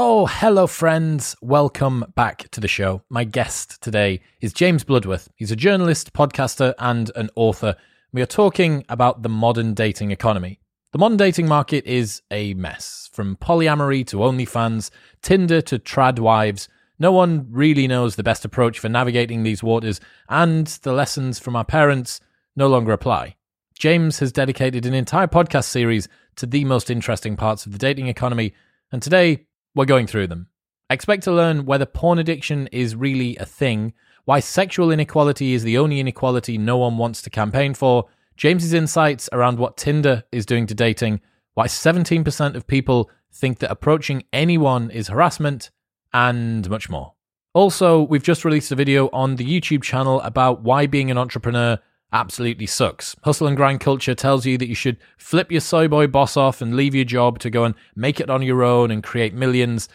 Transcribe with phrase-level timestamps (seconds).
[0.00, 1.34] Oh, hello, friends.
[1.42, 3.02] Welcome back to the show.
[3.10, 5.28] My guest today is James Bloodworth.
[5.34, 7.74] He's a journalist, podcaster, and an author.
[8.12, 10.60] We are talking about the modern dating economy.
[10.92, 13.10] The modern dating market is a mess.
[13.12, 14.90] From polyamory to OnlyFans,
[15.20, 16.68] Tinder to trad wives,
[17.00, 21.56] no one really knows the best approach for navigating these waters, and the lessons from
[21.56, 22.20] our parents
[22.54, 23.34] no longer apply.
[23.76, 26.06] James has dedicated an entire podcast series
[26.36, 28.54] to the most interesting parts of the dating economy,
[28.92, 30.48] and today we're going through them.
[30.90, 33.92] Expect to learn whether porn addiction is really a thing,
[34.24, 39.28] why sexual inequality is the only inequality no one wants to campaign for, James's insights
[39.32, 41.20] around what Tinder is doing to dating,
[41.54, 45.70] why 17% of people think that approaching anyone is harassment,
[46.12, 47.14] and much more.
[47.52, 51.78] Also, we've just released a video on the YouTube channel about why being an entrepreneur
[52.12, 53.14] absolutely sucks.
[53.22, 56.60] Hustle and grind culture tells you that you should flip your soy boy boss off
[56.60, 59.88] and leave your job to go and make it on your own and create millions.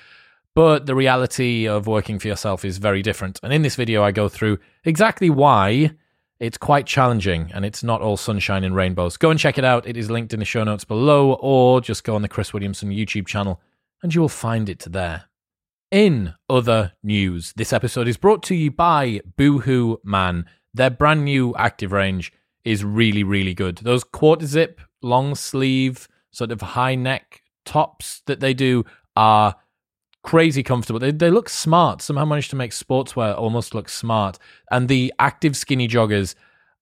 [0.55, 3.39] But the reality of working for yourself is very different.
[3.41, 5.91] And in this video, I go through exactly why
[6.39, 9.17] it's quite challenging and it's not all sunshine and rainbows.
[9.17, 9.88] Go and check it out.
[9.88, 12.89] It is linked in the show notes below, or just go on the Chris Williamson
[12.89, 13.61] YouTube channel
[14.03, 15.25] and you will find it there.
[15.89, 20.45] In other news, this episode is brought to you by Boohoo Man.
[20.73, 23.77] Their brand new active range is really, really good.
[23.77, 28.83] Those quarter zip, long sleeve, sort of high neck tops that they do
[29.16, 29.55] are
[30.23, 30.99] crazy comfortable.
[30.99, 32.01] They, they look smart.
[32.01, 34.39] Somehow managed to make sportswear almost look smart.
[34.71, 36.35] And the active skinny joggers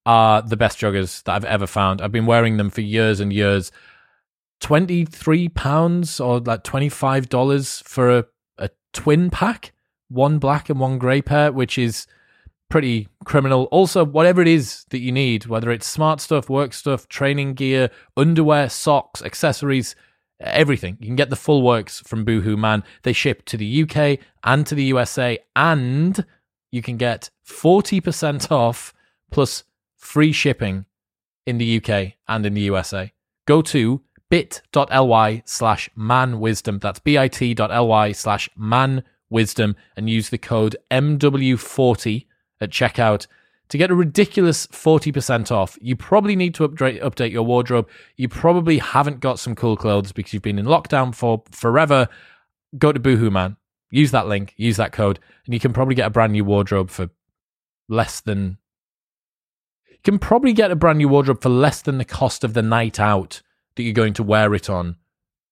[0.06, 2.00] are the best joggers that I've ever found.
[2.00, 3.70] I've been wearing them for years and years.
[4.60, 8.24] 23 pounds or like $25 for a,
[8.58, 9.72] a twin pack,
[10.08, 12.06] one black and one grey pair, which is
[12.72, 13.64] pretty criminal.
[13.64, 17.90] Also, whatever it is that you need, whether it's smart stuff, work stuff, training gear,
[18.16, 19.94] underwear, socks, accessories,
[20.40, 20.96] everything.
[20.98, 22.82] You can get the full works from Boohoo Man.
[23.02, 26.24] They ship to the UK and to the USA, and
[26.70, 28.94] you can get 40% off
[29.30, 29.64] plus
[29.98, 30.86] free shipping
[31.44, 33.12] in the UK and in the USA.
[33.46, 34.00] Go to
[34.30, 36.80] bit.ly slash manwisdom.
[36.80, 42.24] That's bit.ly slash manwisdom and use the code MW40
[42.62, 43.26] at checkout
[43.68, 45.78] to get a ridiculous 40% off.
[45.80, 47.88] You probably need to update, update your wardrobe.
[48.16, 52.08] You probably haven't got some cool clothes because you've been in lockdown for forever.
[52.78, 53.56] Go to Boohoo Man,
[53.90, 56.90] use that link, use that code, and you can probably get a brand new wardrobe
[56.90, 57.08] for
[57.88, 58.58] less than.
[59.90, 62.62] You can probably get a brand new wardrobe for less than the cost of the
[62.62, 63.40] night out
[63.76, 64.96] that you're going to wear it on,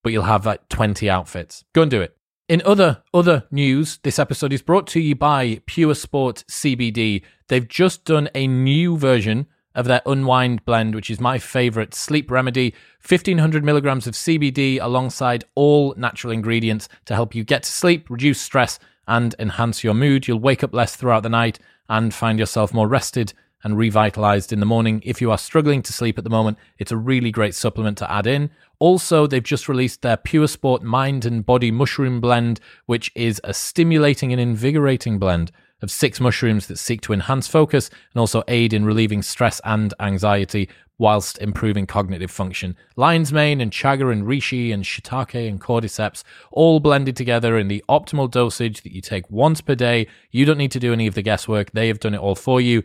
[0.03, 1.65] but you'll have like 20 outfits.
[1.73, 2.17] Go and do it.
[2.51, 7.23] In other other news, this episode is brought to you by Pure Sport CBD.
[7.47, 9.47] They've just done a new version
[9.77, 12.75] of their Unwind blend, which is my favorite sleep remedy.
[13.09, 18.41] 1500 milligrams of CBD alongside all natural ingredients to help you get to sleep, reduce
[18.41, 20.27] stress, and enhance your mood.
[20.27, 23.33] You'll wake up less throughout the night and find yourself more rested
[23.63, 25.03] and revitalized in the morning.
[25.05, 28.11] If you are struggling to sleep at the moment, it's a really great supplement to
[28.11, 28.51] add in.
[28.79, 33.53] Also, they've just released their Pure Sport Mind and Body Mushroom Blend, which is a
[33.53, 38.73] stimulating and invigorating blend of six mushrooms that seek to enhance focus and also aid
[38.73, 42.77] in relieving stress and anxiety whilst improving cognitive function.
[42.95, 46.23] Lion's mane and chaga and reishi and shiitake and cordyceps
[46.53, 50.07] all blended together in the optimal dosage that you take once per day.
[50.31, 51.71] You don't need to do any of the guesswork.
[51.73, 52.83] They have done it all for you.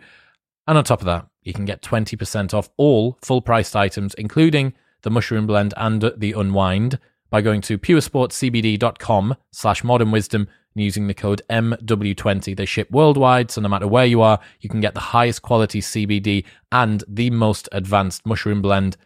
[0.67, 4.73] And on top of that, you can get 20% off all full priced items, including
[5.03, 6.99] the mushroom blend and the unwind
[7.29, 12.55] by going to puresportcbd.com slash modern wisdom and using the code MW20.
[12.57, 15.81] They ship worldwide, so no matter where you are, you can get the highest quality
[15.81, 18.97] CBD and the most advanced mushroom blend.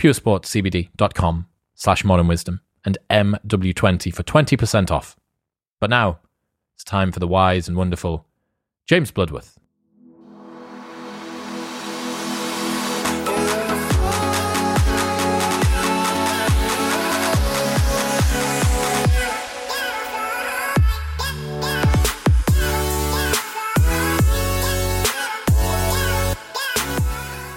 [0.00, 5.16] puresportcbd.com slash modern wisdom and MW20 for 20% off.
[5.80, 6.20] But now,
[6.74, 8.26] it's time for the wise and wonderful
[8.86, 9.58] James Bloodworth.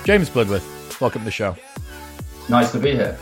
[0.04, 1.56] James Bloodworth, welcome to the show.
[2.50, 3.14] Nice to be here.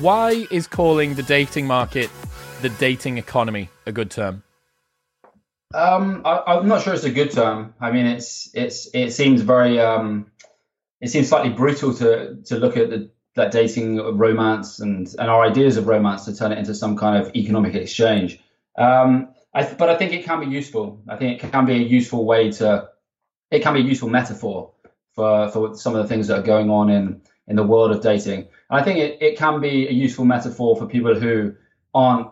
[0.00, 2.08] Why is calling the dating market
[2.62, 4.44] the dating economy a good term?
[5.74, 7.74] Um, I, am not sure it's a good term.
[7.80, 10.30] I mean, it's it's it seems very um,
[11.00, 15.42] it seems slightly brutal to to look at the that dating romance and and our
[15.42, 18.38] ideas of romance to turn it into some kind of economic exchange.
[18.78, 21.02] Um, I, but I think it can be useful.
[21.08, 22.88] I think it can be a useful way to
[23.50, 24.72] it can be a useful metaphor
[25.18, 28.00] for, for some of the things that are going on in, in the world of
[28.00, 28.46] dating.
[28.70, 31.54] And I think it, it can be a useful metaphor for people who
[31.92, 32.28] aren't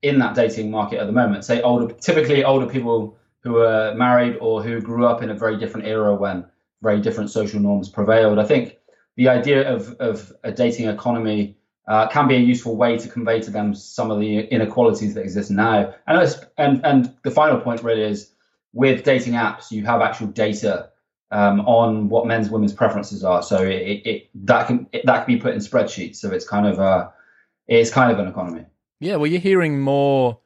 [0.00, 1.44] in that dating market at the moment.
[1.44, 5.58] Say older, typically older people who are married or who grew up in a very
[5.58, 6.46] different era when
[6.80, 8.38] very different social norms prevailed.
[8.38, 8.78] I think
[9.16, 11.58] the idea of of a dating economy
[11.88, 15.20] uh, can be a useful way to convey to them some of the inequalities that
[15.20, 15.92] exist now.
[16.06, 18.32] And and and the final point really is
[18.72, 20.88] with dating apps, you have actual data
[21.30, 23.42] um, on what men's women's preferences are.
[23.42, 26.16] So it, it that can it, that can be put in spreadsheets.
[26.16, 27.12] So it's kind of a
[27.68, 28.66] it's kind of an economy.
[28.98, 30.40] Yeah, well, you're hearing more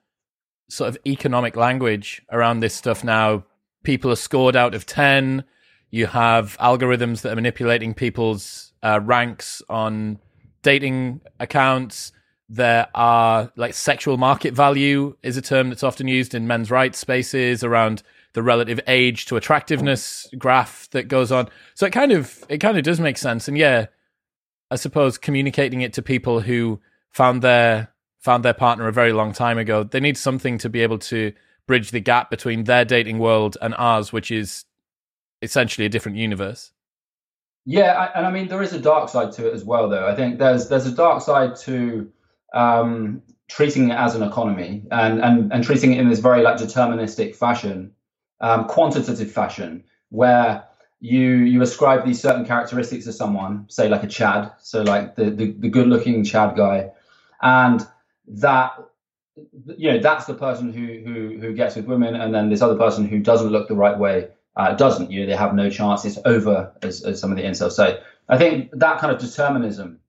[0.68, 3.44] sort of economic language around this stuff now.
[3.82, 5.44] People are scored out of ten.
[5.90, 10.18] You have algorithms that are manipulating people's uh, ranks on
[10.62, 12.12] dating accounts.
[12.48, 16.98] There are like sexual market value is a term that's often used in men's rights
[16.98, 18.02] spaces around
[18.34, 21.48] the relative age to attractiveness graph that goes on.
[21.74, 23.48] So it kind of it kind of does make sense.
[23.48, 23.86] And yeah,
[24.70, 29.32] I suppose communicating it to people who found their found their partner a very long
[29.32, 31.32] time ago, they need something to be able to
[31.66, 34.64] bridge the gap between their dating world and ours, which is
[35.40, 36.72] essentially a different universe.
[37.64, 40.06] Yeah, and I mean there is a dark side to it as well, though.
[40.08, 42.10] I think there's there's a dark side to
[42.52, 46.56] um, treating it as an economy and, and and treating it in this very like
[46.56, 47.92] deterministic fashion
[48.44, 50.64] um, quantitative fashion where
[51.00, 55.30] you you ascribe these certain characteristics to someone, say like a Chad, so like the
[55.30, 56.90] the, the good looking Chad guy,
[57.40, 57.86] and
[58.28, 58.72] that
[59.78, 62.76] you know that's the person who who who gets with women, and then this other
[62.76, 65.10] person who doesn't look the right way uh, doesn't.
[65.10, 66.04] You know they have no chance.
[66.04, 67.98] It's over, as, as some of the incels say.
[68.28, 70.00] I think that kind of determinism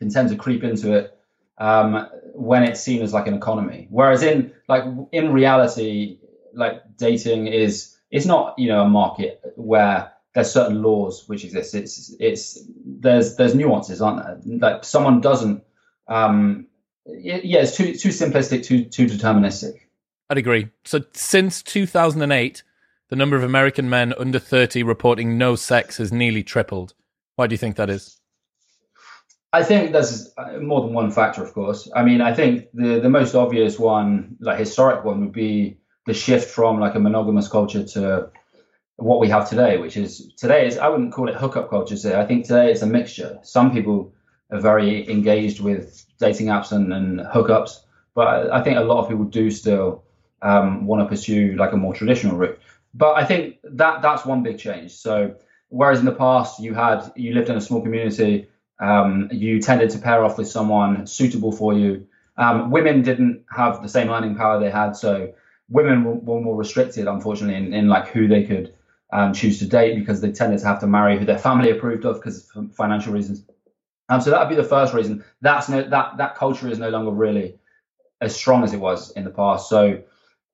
[0.00, 1.16] can tend to creep into it
[1.58, 4.82] um, when it's seen as like an economy, whereas in like
[5.12, 6.18] in reality,
[6.58, 11.74] like dating is it's not you know a market where there's certain laws which exist.
[11.74, 14.58] It's it's there's there's nuances, aren't there?
[14.58, 15.64] Like someone doesn't.
[16.06, 16.66] Um,
[17.06, 19.80] yeah, it's too too simplistic, too too deterministic.
[20.30, 20.68] I'd agree.
[20.84, 22.62] So since 2008,
[23.08, 26.92] the number of American men under 30 reporting no sex has nearly tripled.
[27.36, 28.20] Why do you think that is?
[29.52, 31.90] I think there's more than one factor, of course.
[31.96, 35.78] I mean, I think the the most obvious one, like historic one, would be
[36.08, 38.30] the shift from like a monogamous culture to
[38.96, 41.96] what we have today, which is today is I wouldn't call it hookup culture.
[42.16, 43.38] I think today it's a mixture.
[43.42, 44.12] Some people
[44.50, 47.80] are very engaged with dating apps and, and hookups,
[48.14, 50.02] but I think a lot of people do still
[50.40, 52.58] um, want to pursue like a more traditional route.
[52.94, 54.92] But I think that that's one big change.
[54.92, 55.34] So
[55.68, 58.48] whereas in the past you had you lived in a small community,
[58.80, 62.06] um, you tended to pair off with someone suitable for you.
[62.38, 65.34] Um, women didn't have the same earning power they had, so
[65.68, 68.74] women were, were more restricted, unfortunately, in, in like who they could
[69.12, 72.04] um, choose to date because they tended to have to marry who their family approved
[72.04, 73.44] of because financial reasons.
[74.08, 75.24] Um, so that would be the first reason.
[75.40, 77.58] That's no that that culture is no longer really
[78.20, 79.68] as strong as it was in the past.
[79.68, 80.02] So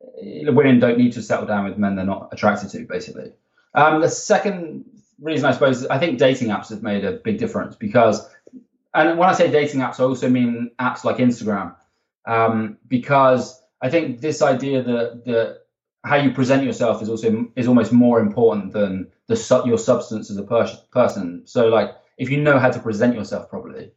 [0.02, 3.32] uh, women don't need to settle down with men they're not attracted to, basically.
[3.74, 4.84] Um, the second
[5.20, 8.28] reason, I suppose, is I think dating apps have made a big difference because,
[8.92, 11.74] and when I say dating apps, I also mean apps like Instagram,
[12.26, 15.60] um, because I think this idea that
[16.04, 20.38] how you present yourself is also is almost more important than the your substance as
[20.38, 21.42] a per- person.
[21.44, 23.92] So like if you know how to present yourself properly,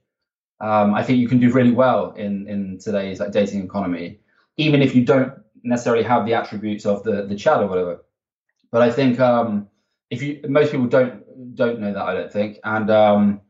[0.60, 4.19] um, I think you can do really well in in today's like dating economy,
[4.57, 5.31] even if you don't
[5.63, 8.04] necessarily have the attributes of the the Chad or whatever.
[8.71, 9.69] But I think um,
[10.09, 11.23] if you most people don't
[11.56, 13.42] don't know that I don't think, and um,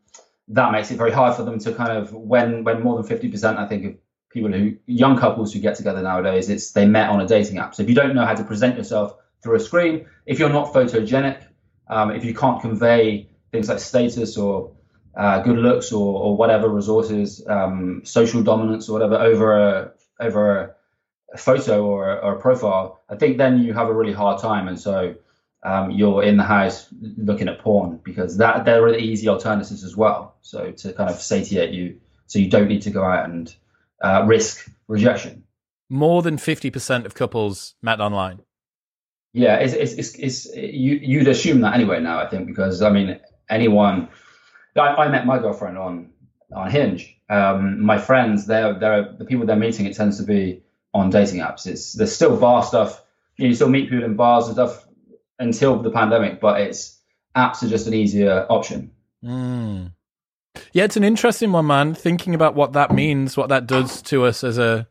[0.49, 3.27] that makes it very hard for them to kind of when when more than fifty
[3.27, 3.93] percent I think of
[4.29, 7.75] people who young couples who get together nowadays it's they met on a dating app.
[7.75, 10.73] So if you don't know how to present yourself through a screen if you're not
[10.73, 11.43] photogenic
[11.89, 14.71] um, if you can't convey things like status or
[15.15, 20.75] uh, good looks or, or whatever resources um, social dominance or whatever over a over
[21.33, 24.41] a photo or a, or a, profile i think then you have a really hard
[24.41, 24.67] time.
[24.67, 25.15] And so
[25.63, 29.95] um, you're in the house looking at porn because that there are easy alternatives as
[29.95, 30.35] well.
[30.41, 33.53] So to kind of satiate you so you don't need to go out and
[34.01, 35.43] uh, risk rejection.
[35.89, 38.41] More than 50% of couples met online.
[39.33, 42.89] Yeah, it's, it's, it's, it's, you, you'd assume that anyway now, I think, because I
[42.89, 44.09] mean, anyone,
[44.75, 46.11] I, I met my girlfriend on,
[46.53, 47.15] on Hinge.
[47.29, 50.63] Um, my friends, they're, they're, the people they're meeting, it tends to be
[50.93, 51.67] on dating apps.
[51.67, 53.01] It's, there's still bar stuff.
[53.37, 54.87] You, know, you still meet people in bars and stuff
[55.39, 56.99] until the pandemic, but it's
[57.35, 58.91] apps are just an easier option.
[59.23, 59.93] Mm.
[60.73, 61.93] Yeah, it's an interesting one, man.
[61.93, 64.87] Thinking about what that means, what that does to us as a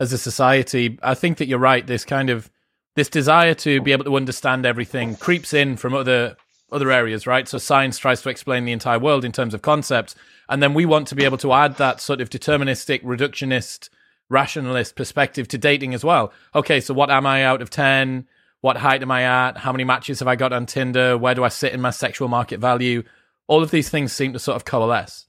[0.00, 0.98] as a society.
[1.02, 1.86] I think that you're right.
[1.86, 2.50] This kind of
[2.96, 6.36] this desire to be able to understand everything creeps in from other
[6.70, 7.46] other areas, right?
[7.46, 10.14] So science tries to explain the entire world in terms of concepts,
[10.48, 13.88] and then we want to be able to add that sort of deterministic, reductionist
[14.28, 16.32] rationalist perspective to dating as well.
[16.54, 18.26] Okay, so what am I out of 10?
[18.62, 19.58] What height am I at?
[19.58, 21.18] How many matches have I got on Tinder?
[21.18, 23.02] Where do I sit in my sexual market value?
[23.52, 25.26] All of these things seem to sort of coalesce.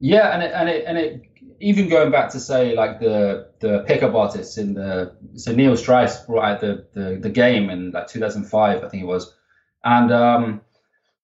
[0.00, 1.22] Yeah, and it, and it and it
[1.60, 6.26] even going back to say like the the pickup artists in the so Neil Strauss
[6.26, 9.32] brought out the the, the game in like 2005, I think it was,
[9.84, 10.60] and um,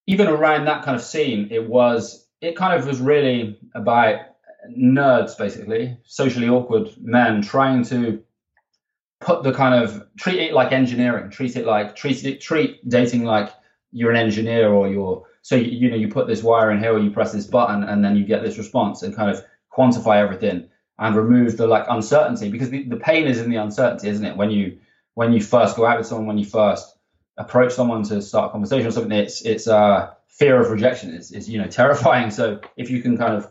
[0.06, 4.20] even around that kind of scene, it was it kind of was really about
[4.70, 8.22] nerds basically, socially awkward men trying to
[9.20, 13.24] put the kind of treat it like engineering, treat it like treat it treat dating
[13.24, 13.50] like
[13.90, 16.92] you're an engineer or you're so you, you know you put this wire in here
[16.92, 20.16] or you press this button and then you get this response and kind of quantify
[20.16, 24.26] everything and remove the like uncertainty because the, the pain is in the uncertainty isn't
[24.26, 24.36] it?
[24.36, 24.80] When you
[25.14, 26.96] when you first go out with someone when you first
[27.36, 31.30] approach someone to start a conversation or something it's it's uh fear of rejection is,
[31.30, 32.32] is you know terrifying.
[32.32, 33.48] So if you can kind of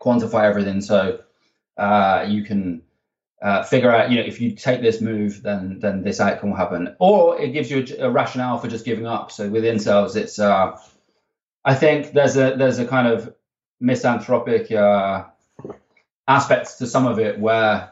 [0.00, 1.22] quantify everything so
[1.76, 2.82] uh you can
[3.42, 6.56] uh, figure out, you know, if you take this move, then then this outcome will
[6.56, 9.30] happen, or it gives you a, a rationale for just giving up.
[9.30, 10.78] So with incels, it's uh,
[11.66, 13.34] I think there's a there's a kind of
[13.80, 15.24] misanthropic uh,
[16.28, 17.90] aspects to some of it where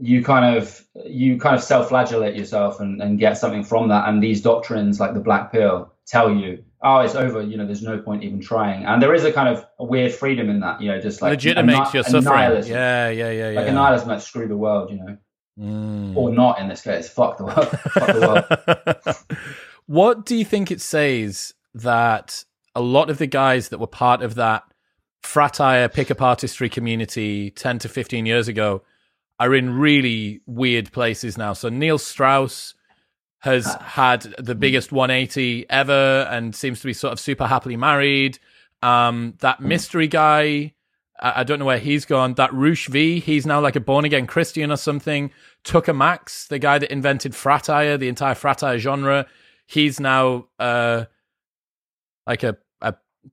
[0.00, 4.08] you kind of you kind of self-flagellate yourself and, and get something from that.
[4.08, 7.42] And these doctrines like the black pill tell you oh it's over.
[7.42, 8.86] You know there's no point even trying.
[8.86, 11.30] And there is a kind of a weird freedom in that you know just like
[11.30, 12.64] legitimates your suffering.
[12.66, 15.16] yeah yeah yeah yeah like a nihilism like screw the world you know.
[15.58, 16.14] Mm.
[16.14, 17.08] or not in this case.
[17.08, 17.68] Fuck the world.
[17.68, 19.16] Fuck the world.
[19.86, 22.44] What do you think it says that
[22.76, 24.62] a lot of the guys that were part of that
[25.24, 28.82] fratire pickup artistry community 10 to 15 years ago
[29.40, 31.54] are in really weird places now.
[31.54, 32.74] So Neil Strauss
[33.40, 38.38] has had the biggest 180 ever and seems to be sort of super happily married.
[38.82, 40.74] Um, that mystery guy,
[41.18, 42.34] I, I don't know where he's gone.
[42.34, 45.30] That Roosh V, he's now like a born again Christian or something.
[45.64, 49.26] Tucker Max, the guy that invented fratire, the entire fratire genre,
[49.66, 51.06] he's now uh,
[52.26, 52.58] like a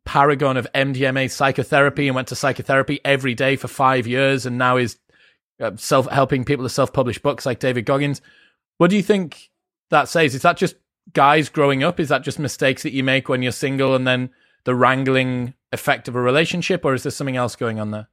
[0.06, 4.78] paragon of MDMA psychotherapy and went to psychotherapy every day for five years and now
[4.78, 4.98] is
[5.60, 8.22] uh, self helping people to self publish books like David Goggins.
[8.78, 9.50] What do you think
[9.90, 10.36] that says?
[10.36, 10.76] Is that just
[11.14, 12.00] guys growing up?
[12.00, 14.30] Is that just mistakes that you make when you're single and then
[14.64, 18.08] the wrangling effect of a relationship, or is there something else going on there?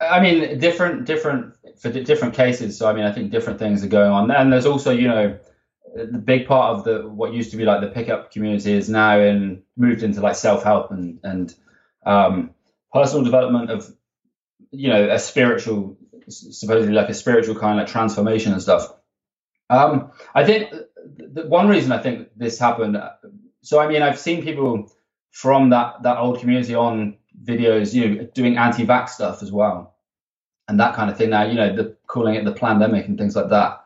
[0.00, 2.76] I mean, different, different for different cases.
[2.76, 5.38] So, I mean, I think different things are going on, and there's also, you know,
[5.94, 9.18] the big part of the what used to be like the pickup community is now
[9.18, 11.54] in moved into like self help and and
[12.06, 12.50] um,
[12.92, 13.92] personal development of
[14.70, 15.96] you know a spiritual
[16.28, 18.92] supposedly like a spiritual kind of like transformation and stuff.
[19.68, 20.70] Um, I think
[21.16, 22.96] the one reason I think this happened.
[23.62, 24.92] So I mean, I've seen people
[25.32, 29.96] from that that old community on videos, you know, doing anti-vax stuff as well,
[30.68, 31.30] and that kind of thing.
[31.30, 33.80] Now, you know, the calling it the pandemic and things like that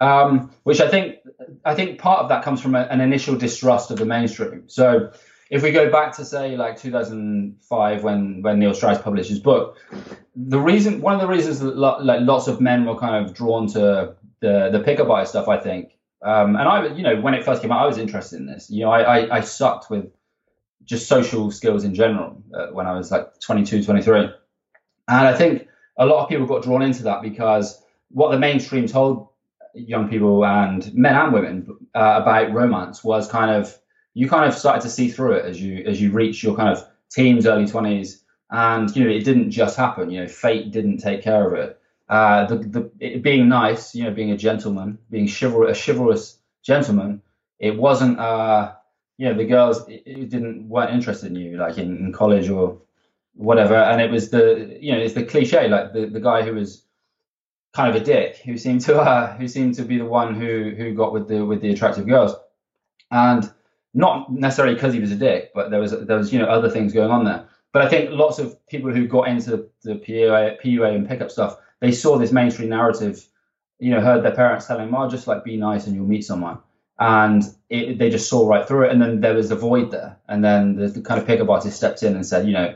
[0.00, 1.16] um, which I think
[1.64, 4.64] I think part of that comes from a, an initial distrust of the mainstream.
[4.68, 5.12] So
[5.50, 9.78] if we go back to say like 2005 when when Neil Strauss published his book,
[10.34, 13.34] the reason one of the reasons that lo- like lots of men were kind of
[13.34, 15.92] drawn to the the pickup art stuff, I think.
[16.22, 18.70] Um, and I, you know, when it first came out, I was interested in this.
[18.70, 20.12] You know, I, I, I sucked with
[20.84, 24.20] just social skills in general uh, when I was like 22, 23.
[24.20, 24.32] And
[25.08, 29.29] I think a lot of people got drawn into that because what the mainstream told
[29.74, 33.76] young people and men and women uh, about romance was kind of
[34.14, 36.68] you kind of started to see through it as you as you reach your kind
[36.68, 40.10] of teens, early twenties, and you know it didn't just happen.
[40.10, 41.80] You know, fate didn't take care of it.
[42.08, 46.38] Uh, the the it, being nice, you know, being a gentleman, being chival- a chivalrous
[46.62, 47.22] gentleman,
[47.58, 48.18] it wasn't.
[48.18, 48.72] Uh,
[49.18, 52.48] you know, the girls it, it didn't weren't interested in you, like in, in college
[52.48, 52.80] or
[53.34, 53.74] whatever.
[53.74, 56.82] And it was the you know it's the cliche, like the the guy who was
[57.72, 60.74] kind of a dick who seemed to uh, who seemed to be the one who
[60.76, 62.34] who got with the with the attractive girls,
[63.10, 63.50] and
[63.94, 66.70] not necessarily because he was a dick, but there was there was you know other
[66.70, 67.46] things going on there.
[67.72, 71.58] But I think lots of people who got into the PUA, PUA and pickup stuff,
[71.78, 73.24] they saw this mainstream narrative,
[73.78, 76.24] you know, heard their parents telling them, "Oh, just like be nice and you'll meet
[76.24, 76.58] someone,"
[76.98, 78.92] and it, they just saw right through it.
[78.92, 81.76] And then there was a void there, and then the, the kind of pickup artist
[81.76, 82.74] stepped in and said, you know,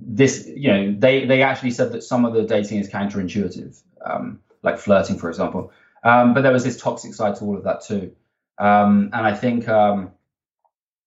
[0.00, 4.40] this, you know, they they actually said that some of the dating is counterintuitive um,
[4.62, 5.72] like flirting, for example.
[6.04, 8.12] Um, but there was this toxic side to all of that too.
[8.58, 10.12] Um, and I think um,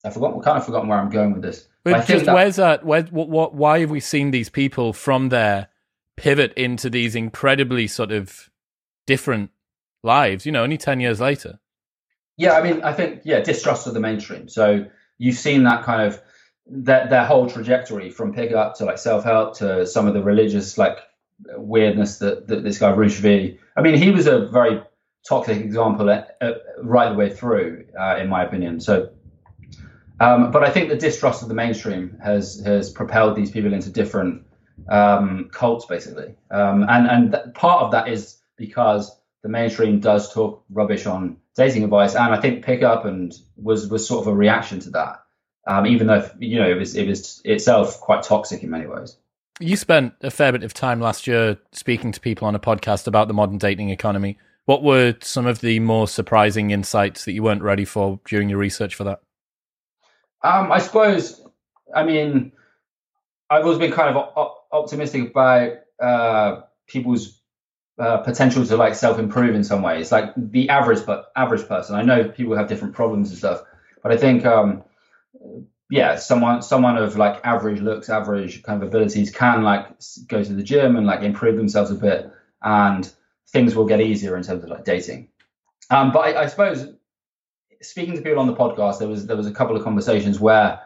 [0.04, 1.68] I forgot, kind of forgotten where I'm going with this.
[1.84, 2.86] But, just that, where's that?
[2.86, 5.68] Where, what, what, why have we seen these people from there
[6.16, 8.50] pivot into these incredibly sort of
[9.06, 9.52] different
[10.04, 10.46] lives?
[10.46, 11.60] You know, only ten years later.
[12.38, 14.50] Yeah, I mean, I think yeah, distrust of the mainstream.
[14.50, 14.86] So
[15.18, 16.22] you've seen that kind of
[16.66, 20.78] their their whole trajectory from pickup to like self help to some of the religious
[20.78, 20.98] like
[21.58, 23.58] weirdness that, that this guy Roosh V.
[23.76, 24.82] I mean, he was a very
[25.28, 28.80] toxic example at, at, right the way through, uh, in my opinion.
[28.80, 29.10] So,
[30.20, 33.90] um, but I think the distrust of the mainstream has has propelled these people into
[33.90, 34.46] different
[34.90, 40.34] um, cults, basically, um, and and th- part of that is because the mainstream does
[40.34, 44.36] talk rubbish on dating advice, and I think pickup and was was sort of a
[44.36, 45.24] reaction to that,
[45.68, 49.18] um, even though you know it was it was itself quite toxic in many ways.
[49.60, 53.08] You spent a fair bit of time last year speaking to people on a podcast
[53.08, 54.38] about the modern dating economy.
[54.66, 58.58] What were some of the more surprising insights that you weren't ready for during your
[58.58, 59.22] research for that?
[60.44, 61.42] Um, I suppose,
[61.96, 62.52] I mean,
[63.50, 67.40] I've always been kind of op- optimistic about uh, people's
[67.98, 70.12] uh, potential to like self-improve in some ways.
[70.12, 71.96] Like the average, but average person.
[71.96, 73.62] I know people have different problems and stuff,
[74.04, 74.84] but I think um,
[75.90, 79.88] yeah, someone someone of like average looks, average kind of abilities can like
[80.28, 82.32] go to the gym and like improve themselves a bit,
[82.64, 83.12] and
[83.50, 85.30] things will get easier in terms of like dating.
[85.90, 86.88] Um, but I, I suppose
[87.82, 90.82] speaking to people on the podcast, there was there was a couple of conversations where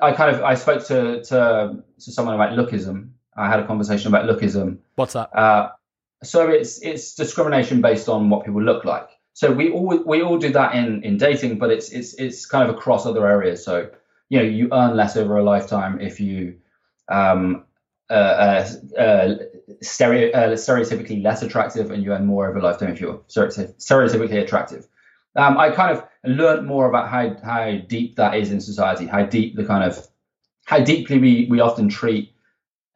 [0.00, 3.10] I kind of I spoke to to to someone about lookism.
[3.36, 4.78] I had a conversation about lookism.
[4.96, 5.34] What's that?
[5.36, 5.70] Uh,
[6.22, 9.08] so it's it's discrimination based on what people look like.
[9.34, 12.68] So we all we all do that in in dating, but it's it's it's kind
[12.68, 13.64] of across other areas.
[13.64, 13.90] So
[14.30, 16.56] you know you earn less over a lifetime if you
[17.08, 17.64] um,
[18.10, 18.64] uh,
[18.96, 19.34] uh, uh,
[19.82, 24.42] stereo, uh, stereotypically less attractive, and you earn more over a lifetime if you're stereotypically
[24.42, 24.88] attractive.
[25.36, 29.24] Um, I kind of learned more about how how deep that is in society, how
[29.24, 30.04] deep the kind of
[30.64, 32.32] how deeply we we often treat,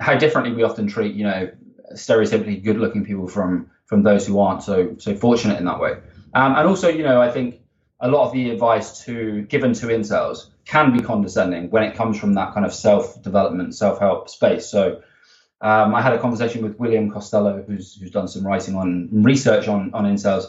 [0.00, 1.50] how differently we often treat, you know,
[1.92, 5.92] stereotypically good-looking people from from those who aren't so so fortunate in that way.
[6.34, 7.60] Um, and also, you know, I think
[8.00, 12.18] a lot of the advice to given to incels can be condescending when it comes
[12.18, 14.66] from that kind of self-development, self-help space.
[14.66, 15.02] So
[15.60, 19.68] um, I had a conversation with William Costello, who's who's done some writing on research
[19.68, 20.46] on on incels,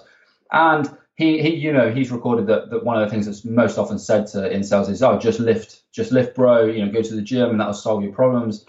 [0.52, 3.78] and he, he you know he's recorded that, that one of the things that's most
[3.78, 7.16] often said to incels is oh just lift just lift bro you know go to
[7.16, 8.66] the gym and that'll solve your problems.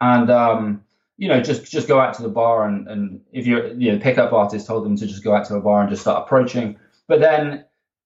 [0.00, 0.84] And um,
[1.18, 3.98] you know just just go out to the bar and and if you're you know
[3.98, 6.78] pickup artist told them to just go out to a bar and just start approaching.
[7.06, 7.64] But then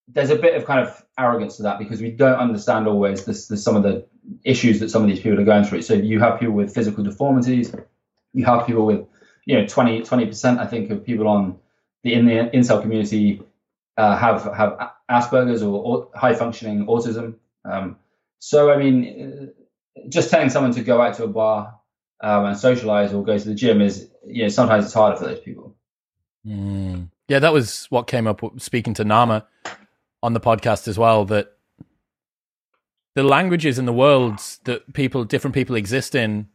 [0.09, 3.49] there's a bit of kind of arrogance to that because we don't understand always this,
[3.49, 4.07] this some of the
[4.45, 7.05] issues that some of these people are going through so you have people with physical
[7.05, 7.75] deformities
[8.33, 9.07] you have people with
[9.47, 11.59] you know 20 20% i think of people on
[12.03, 13.41] the in the incel community
[13.97, 17.37] uh, have have Asperger's or, or high functioning autism.
[17.65, 17.97] Um,
[18.39, 19.53] so I mean,
[20.09, 21.79] just telling someone to go out to a bar
[22.21, 25.25] um, and socialize or go to the gym is you know sometimes it's harder for
[25.25, 25.75] those people.
[26.47, 27.09] Mm.
[27.29, 29.47] Yeah, that was what came up speaking to Nama
[30.25, 31.27] on the podcast as well.
[31.27, 31.53] That
[33.15, 36.49] the languages in the worlds that people, different people exist in,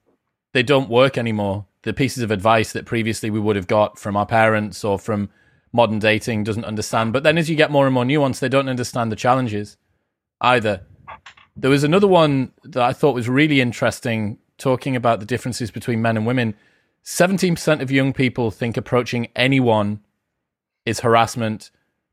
[0.53, 1.67] they don't work anymore.
[1.83, 5.29] The pieces of advice that previously we would have got from our parents or from
[5.71, 7.13] modern dating doesn't understand.
[7.13, 9.77] But then as you get more and more nuanced, they don't understand the challenges
[10.41, 10.81] either.
[11.55, 16.01] There was another one that I thought was really interesting, talking about the differences between
[16.01, 16.55] men and women.
[17.05, 20.01] 17% of young people think approaching anyone
[20.85, 21.69] is harassment,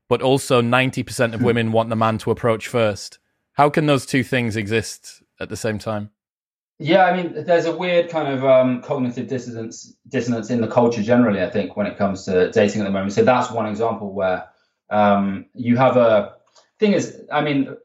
[0.09, 3.19] but also 90% of women want the man to approach first.
[3.53, 6.11] How can those two things exist at the same time?
[6.79, 11.01] Yeah, I mean, there's a weird kind of um, cognitive dissonance dissonance in the culture
[11.01, 11.41] generally.
[11.41, 13.13] I think when it comes to dating at the moment.
[13.13, 14.47] So that's one example where
[14.91, 16.35] um, you have a
[16.79, 17.75] thing is, I mean,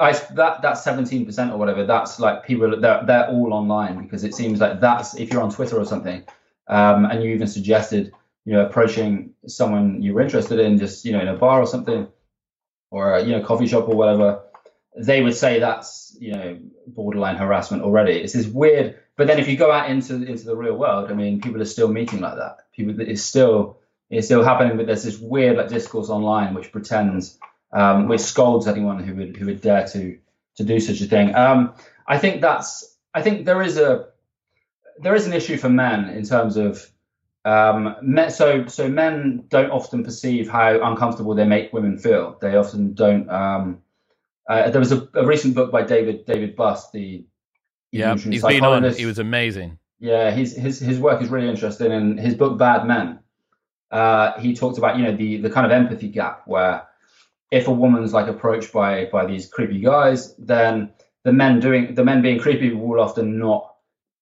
[0.00, 1.84] I, that that 17% or whatever.
[1.84, 5.52] That's like people they're they're all online because it seems like that's if you're on
[5.52, 6.24] Twitter or something,
[6.68, 8.12] um, and you even suggested
[8.48, 11.66] you know approaching someone you were interested in, just you know in a bar or
[11.66, 12.08] something,
[12.90, 14.42] or a, you know coffee shop or whatever
[14.98, 18.12] they would say that's you know borderline harassment already.
[18.12, 18.98] It's this weird.
[19.16, 21.66] But then if you go out into into the real world, I mean, people are
[21.66, 22.58] still meeting like that.
[22.72, 23.78] People it's still
[24.10, 27.38] it's still happening, but there's this weird like discourse online which pretends,
[27.72, 30.18] um, which scolds anyone who would who would dare to
[30.56, 31.34] to do such a thing.
[31.34, 31.74] Um,
[32.06, 34.08] I think that's I think there is a
[35.00, 36.90] there is an issue for men in terms of
[37.48, 37.96] um,
[38.30, 42.36] so so men don't often perceive how uncomfortable they make women feel.
[42.40, 43.28] They often don't.
[43.30, 43.82] Um,
[44.48, 47.24] uh, there was a, a, recent book by David David Buss, the
[47.90, 48.92] yeah, he's been on.
[48.92, 49.78] He was amazing.
[49.98, 53.20] Yeah, his his his work is really interesting, and his book Bad Men,
[53.90, 56.86] uh, he talked about you know the the kind of empathy gap where
[57.50, 60.92] if a woman's like approached by by these creepy guys, then
[61.24, 63.67] the men doing the men being creepy will often not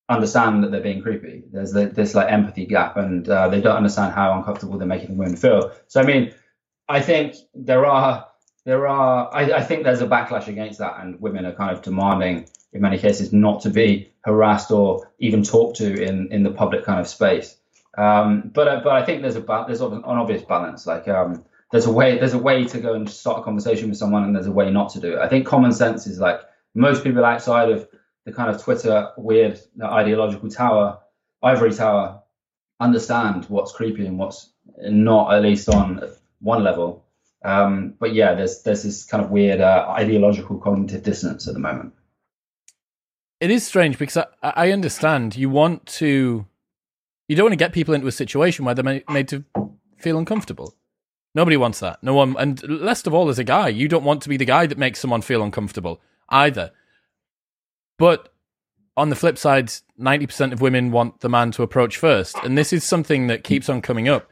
[0.09, 1.43] understand that they're being creepy.
[1.53, 5.17] There's the, this like empathy gap, and uh, they don't understand how uncomfortable they're making
[5.17, 5.73] women feel.
[5.89, 6.35] So I mean,
[6.89, 8.27] I think there are
[8.65, 11.83] there are I, I, think there's a backlash against that and women are kind of
[11.83, 16.51] demanding in many cases not to be harassed or even talked to in in the
[16.51, 17.57] public kind of space
[17.97, 20.87] Um, but uh, but I think there's a there's an obvious balance.
[20.87, 23.99] Like um, there's a way there's a way to go and start a conversation with
[23.99, 25.19] someone, and there's a way not to do it.
[25.19, 26.41] I think common sense is like
[26.75, 27.89] most people outside of
[28.27, 30.99] the kind of Twitter weird ideological tower,
[31.43, 32.21] ivory tower,
[32.81, 34.51] understand what's creepy and what's
[34.83, 36.03] not, at least on
[36.41, 37.05] one level.
[37.45, 41.61] Um, but yeah, there's there's this kind of weird uh, ideological cognitive dissonance at the
[41.61, 41.95] moment.
[43.41, 46.47] It is strange because I, I understand you want to,
[47.29, 49.45] you don't want to get people into a situation where they're made to
[49.97, 50.75] feel uncomfortable.
[51.35, 52.03] Nobody wants that.
[52.03, 54.47] No one, and least of all as a guy, you don't want to be the
[54.47, 56.73] guy that makes someone feel uncomfortable either.
[57.99, 58.33] But
[58.97, 62.37] on the flip side, 90% of women want the man to approach first.
[62.43, 64.29] And this is something that keeps on coming up.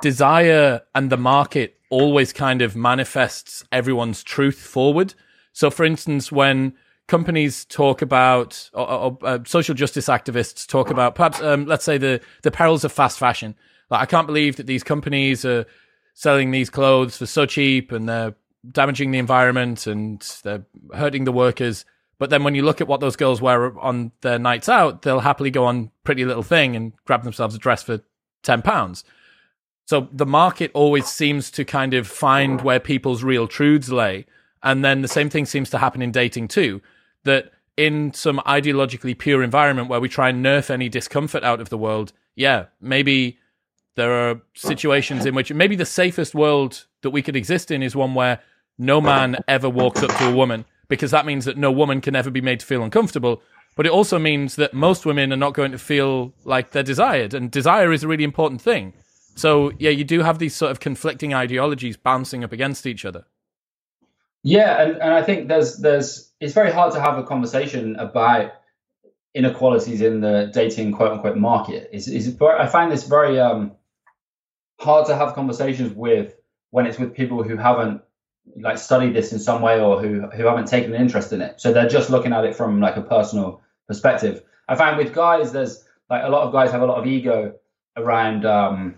[0.00, 5.14] Desire and the market always kind of manifests everyone's truth forward.
[5.52, 6.74] So, for instance, when
[7.08, 11.98] companies talk about, or, or uh, social justice activists talk about, perhaps, um, let's say,
[11.98, 13.56] the, the perils of fast fashion.
[13.90, 15.66] Like, I can't believe that these companies are
[16.14, 18.34] selling these clothes for so cheap and they're
[18.70, 21.84] damaging the environment and they're hurting the workers.
[22.20, 25.20] But then when you look at what those girls wear on their nights out, they'll
[25.20, 28.02] happily go on Pretty Little Thing and grab themselves a dress for
[28.42, 29.04] ten pounds.
[29.86, 34.26] So the market always seems to kind of find where people's real truths lay.
[34.62, 36.82] And then the same thing seems to happen in dating too.
[37.24, 41.70] That in some ideologically pure environment where we try and nerf any discomfort out of
[41.70, 43.38] the world, yeah, maybe
[43.96, 47.96] there are situations in which maybe the safest world that we could exist in is
[47.96, 48.40] one where
[48.78, 52.14] no man ever walks up to a woman because that means that no woman can
[52.14, 53.40] ever be made to feel uncomfortable.
[53.76, 57.32] But it also means that most women are not going to feel like they're desired,
[57.32, 58.92] and desire is a really important thing.
[59.36, 63.24] So yeah, you do have these sort of conflicting ideologies bouncing up against each other.
[64.42, 68.52] Yeah, and, and I think there's there's it's very hard to have a conversation about
[69.32, 71.88] inequalities in the dating quote unquote market.
[71.92, 73.72] Is is I find this very um
[74.80, 76.34] hard to have conversations with
[76.70, 78.02] when it's with people who haven't
[78.56, 81.60] like studied this in some way or who who haven't taken an interest in it.
[81.60, 84.42] So they're just looking at it from like a personal perspective.
[84.68, 87.54] I find with guys, there's like a lot of guys have a lot of ego
[87.96, 88.96] around um,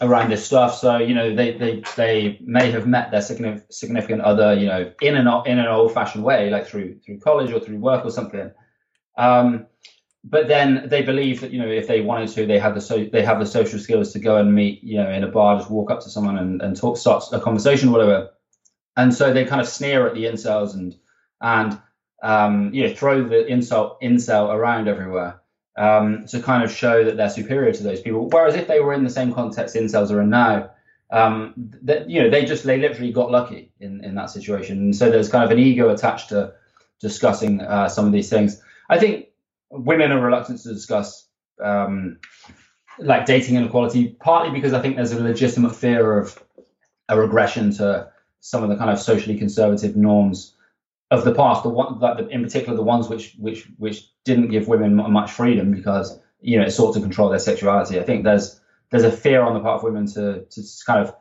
[0.00, 0.76] around this stuff.
[0.76, 5.16] So you know they they they may have met their significant other you know in
[5.16, 8.50] an in an old fashioned way, like through through college or through work or something.
[9.16, 9.66] Um,
[10.24, 13.04] but then they believe that you know if they wanted to, they have the so
[13.04, 15.70] they have the social skills to go and meet you know in a bar, just
[15.70, 18.30] walk up to someone and, and talk, start a conversation, whatever
[18.96, 20.96] and so they kind of sneer at the incels and
[21.40, 21.78] and
[22.22, 25.40] um, you know throw the insult incel around everywhere
[25.76, 28.28] um, to kind of show that they're superior to those people.
[28.28, 30.70] Whereas if they were in the same context incels are in now,
[31.10, 34.96] um, that you know they just they literally got lucky in in that situation, and
[34.96, 36.54] so there's kind of an ego attached to
[37.00, 38.62] discussing uh, some of these things.
[38.88, 39.26] I think
[39.70, 41.26] women are reluctant to discuss
[41.62, 42.18] um,
[42.98, 46.42] like dating inequality, partly because I think there's a legitimate fear of
[47.08, 48.11] a regression to
[48.42, 50.54] some of the kind of socially conservative norms
[51.12, 54.94] of the past, the one in particular the ones which which which didn't give women
[54.94, 58.00] much freedom because you know it sought to control their sexuality.
[58.00, 61.14] I think there's there's a fear on the part of women to to kind of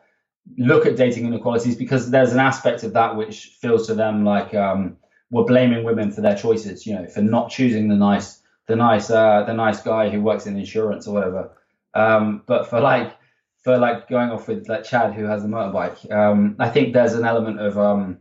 [0.58, 4.56] look at dating inequalities because there's an aspect of that which feels to them like
[4.56, 4.98] um,
[5.30, 9.12] we're blaming women for their choices, you know, for not choosing the nice the nice
[9.12, 11.52] uh, the nice guy who works in insurance or whatever.
[11.94, 13.16] Um, but for like
[13.64, 17.14] for like going off with like Chad who has the motorbike, um, I think there's
[17.14, 18.18] an element of um,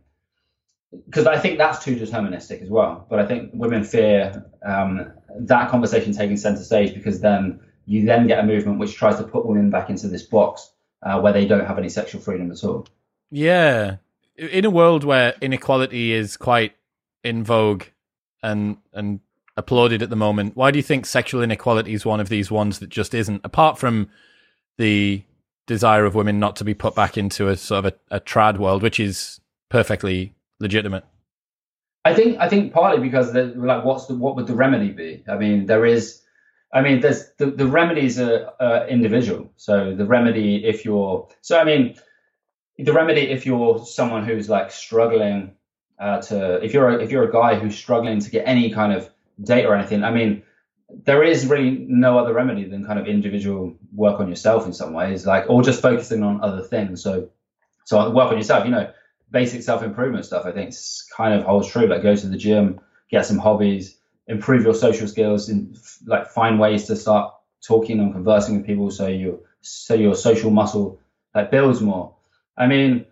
[1.05, 3.05] because I think that's too deterministic as well.
[3.09, 8.27] But I think women fear um, that conversation taking center stage because then you then
[8.27, 10.71] get a movement which tries to put women back into this box
[11.03, 12.87] uh, where they don't have any sexual freedom at all.
[13.31, 13.97] Yeah,
[14.35, 16.75] in a world where inequality is quite
[17.23, 17.83] in vogue
[18.43, 19.21] and and
[19.57, 22.79] applauded at the moment, why do you think sexual inequality is one of these ones
[22.79, 23.41] that just isn't?
[23.43, 24.09] Apart from
[24.77, 25.23] the
[25.71, 28.57] desire of women not to be put back into a sort of a, a trad
[28.57, 31.05] world, which is perfectly legitimate.
[32.03, 35.23] I think I think partly because like what's the what would the remedy be?
[35.29, 36.21] I mean, there is,
[36.73, 39.53] I mean, there's the the remedies are, are individual.
[39.55, 41.95] So the remedy if you're so I mean,
[42.77, 45.55] the remedy if you're someone who's like struggling
[45.99, 48.91] uh, to if you're a, if you're a guy who's struggling to get any kind
[48.91, 49.09] of
[49.41, 50.03] date or anything.
[50.03, 50.43] I mean,
[51.03, 54.93] there is really no other remedy than kind of individual work on yourself in some
[54.93, 57.01] ways, like or just focusing on other things.
[57.01, 57.29] So,
[57.85, 58.65] so work on yourself.
[58.65, 58.91] You know,
[59.29, 60.45] basic self improvement stuff.
[60.45, 60.73] I think
[61.15, 61.87] kind of holds true.
[61.87, 66.59] Like go to the gym, get some hobbies, improve your social skills, and like find
[66.59, 67.33] ways to start
[67.65, 70.99] talking and conversing with people, so you so your social muscle
[71.33, 72.15] like builds more.
[72.57, 73.05] I mean,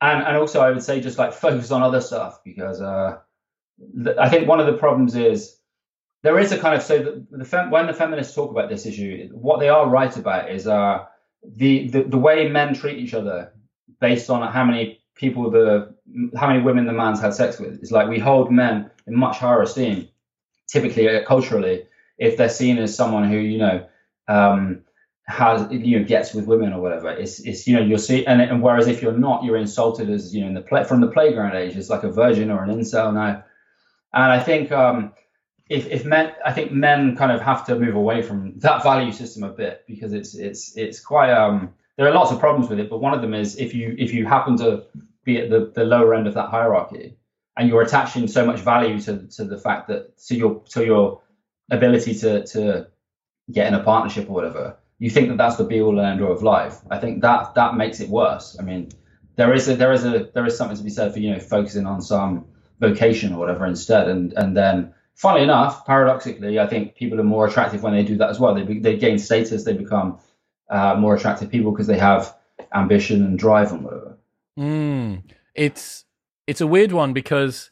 [0.00, 3.18] and and also I would say just like focus on other stuff because uh,
[4.18, 5.56] I think one of the problems is
[6.22, 8.86] there is a kind of so the, the fem, when the feminists talk about this
[8.86, 11.04] issue, what they are right about is uh,
[11.44, 13.52] the, the the way men treat each other
[14.00, 15.94] based on how many people the
[16.36, 17.74] how many women the man's had sex with.
[17.80, 20.08] It's like we hold men in much higher esteem,
[20.66, 21.86] typically uh, culturally,
[22.18, 23.86] if they're seen as someone who you know
[24.28, 24.82] um,
[25.26, 27.10] has you know gets with women or whatever.
[27.10, 30.34] It's it's you know you'll see and, and whereas if you're not, you're insulted as
[30.34, 31.76] you know in the play from the playground age.
[31.76, 33.44] It's like a virgin or an incel now,
[34.12, 34.72] and I think.
[34.72, 35.12] Um,
[35.68, 39.12] if, if men, I think men kind of have to move away from that value
[39.12, 42.78] system a bit because it's it's it's quite um there are lots of problems with
[42.78, 44.84] it, but one of them is if you if you happen to
[45.24, 47.16] be at the, the lower end of that hierarchy
[47.56, 51.20] and you're attaching so much value to to the fact that to your to your
[51.70, 52.86] ability to to
[53.50, 56.22] get in a partnership or whatever, you think that that's the be all and end
[56.22, 56.78] all of life.
[56.90, 58.56] I think that that makes it worse.
[58.60, 58.90] I mean,
[59.34, 61.40] there is a there is a there is something to be said for you know
[61.40, 62.46] focusing on some
[62.78, 67.46] vocation or whatever instead, and and then funnily enough, paradoxically, I think people are more
[67.46, 68.54] attractive when they do that as well.
[68.54, 70.18] They they gain status, they become
[70.70, 72.34] uh, more attractive people because they have
[72.72, 74.16] ambition and drive and whatever.
[74.58, 75.22] Mm,
[75.54, 76.04] it's
[76.46, 77.70] it's a weird one because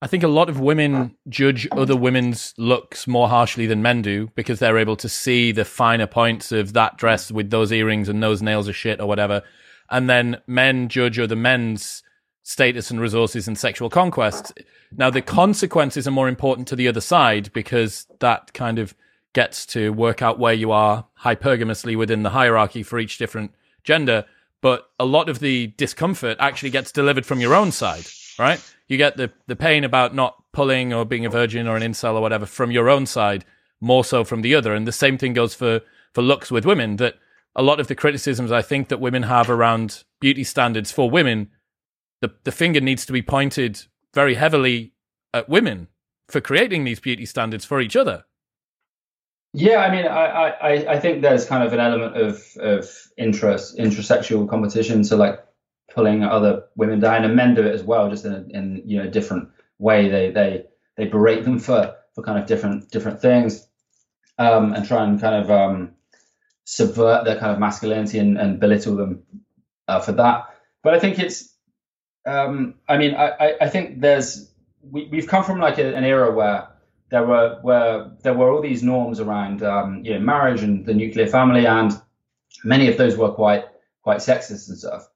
[0.00, 4.30] I think a lot of women judge other women's looks more harshly than men do
[4.34, 8.22] because they're able to see the finer points of that dress with those earrings and
[8.22, 9.42] those nails are shit or whatever.
[9.90, 12.02] And then men judge other men's
[12.42, 14.52] status and resources and sexual conquest.
[14.96, 18.94] Now, the consequences are more important to the other side because that kind of
[19.32, 23.52] gets to work out where you are hypergamously within the hierarchy for each different
[23.84, 24.24] gender.
[24.60, 28.06] But a lot of the discomfort actually gets delivered from your own side,
[28.38, 28.60] right?
[28.88, 32.14] You get the, the pain about not pulling or being a virgin or an incel
[32.14, 33.44] or whatever from your own side,
[33.80, 34.74] more so from the other.
[34.74, 35.80] And the same thing goes for,
[36.12, 37.14] for looks with women, that
[37.54, 41.50] a lot of the criticisms I think that women have around beauty standards for women,
[42.20, 43.82] the, the finger needs to be pointed
[44.14, 44.92] very heavily
[45.32, 45.88] at women
[46.28, 48.24] for creating these beauty standards for each other.
[49.52, 53.76] Yeah, I mean, I, I, I think there's kind of an element of of interest,
[53.78, 55.40] intersexual competition, so like
[55.92, 59.02] pulling other women down, and men do it as well, just in a, in you
[59.02, 60.08] know different way.
[60.08, 63.66] They they they berate them for for kind of different different things,
[64.38, 65.94] um, and try and kind of um,
[66.64, 69.24] subvert their kind of masculinity and, and belittle them
[69.88, 70.44] uh, for that.
[70.84, 71.49] But I think it's,
[72.30, 74.50] um, I mean, I, I, think there's
[74.82, 76.68] we, we've come from like a, an era where
[77.10, 80.94] there were where there were all these norms around um, you know marriage and the
[80.94, 81.92] nuclear family, and
[82.64, 83.64] many of those were quite
[84.02, 85.08] quite sexist and stuff.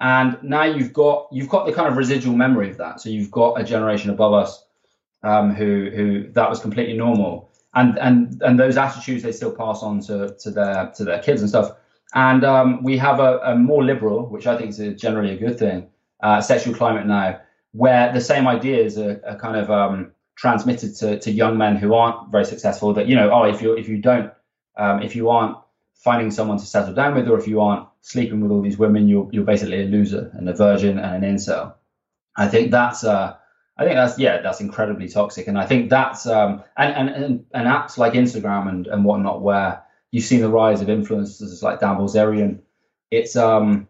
[0.00, 3.00] And now you've got you've got the kind of residual memory of that.
[3.00, 4.64] So you've got a generation above us
[5.22, 9.82] um, who who that was completely normal, and and and those attitudes they still pass
[9.82, 11.72] on to to their to their kids and stuff.
[12.14, 15.36] And um, we have a, a, more liberal, which I think is a, generally a
[15.36, 15.88] good thing,
[16.20, 17.40] uh, sexual climate now,
[17.72, 21.94] where the same ideas are, are kind of um, transmitted to, to young men who
[21.94, 24.32] aren't very successful that you know oh if you if you don't
[24.76, 25.56] um, if you aren't
[25.94, 29.08] finding someone to settle down with or if you aren't sleeping with all these women
[29.08, 31.74] you're you're basically a loser and a virgin and an incel
[32.36, 33.34] i think that's uh
[33.78, 35.48] i think that's yeah that's incredibly toxic.
[35.48, 39.40] And i think that's um and and and, and apps like instagram and and whatnot
[39.40, 42.60] where you've seen the rise of influencers like dan bilzerian
[43.10, 43.88] it's um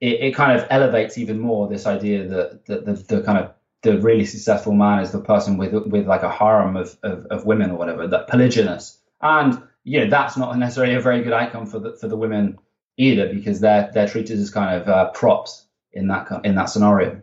[0.00, 3.52] it, it kind of elevates even more this idea that, that the, the kind of
[3.82, 7.46] the really successful man is the person with with like a harem of, of, of
[7.46, 8.98] women or whatever, that polygynous.
[9.20, 12.58] And you know that's not necessarily a very good outcome for the for the women
[12.96, 17.20] either because they're they're treated as kind of uh, props in that in that scenario.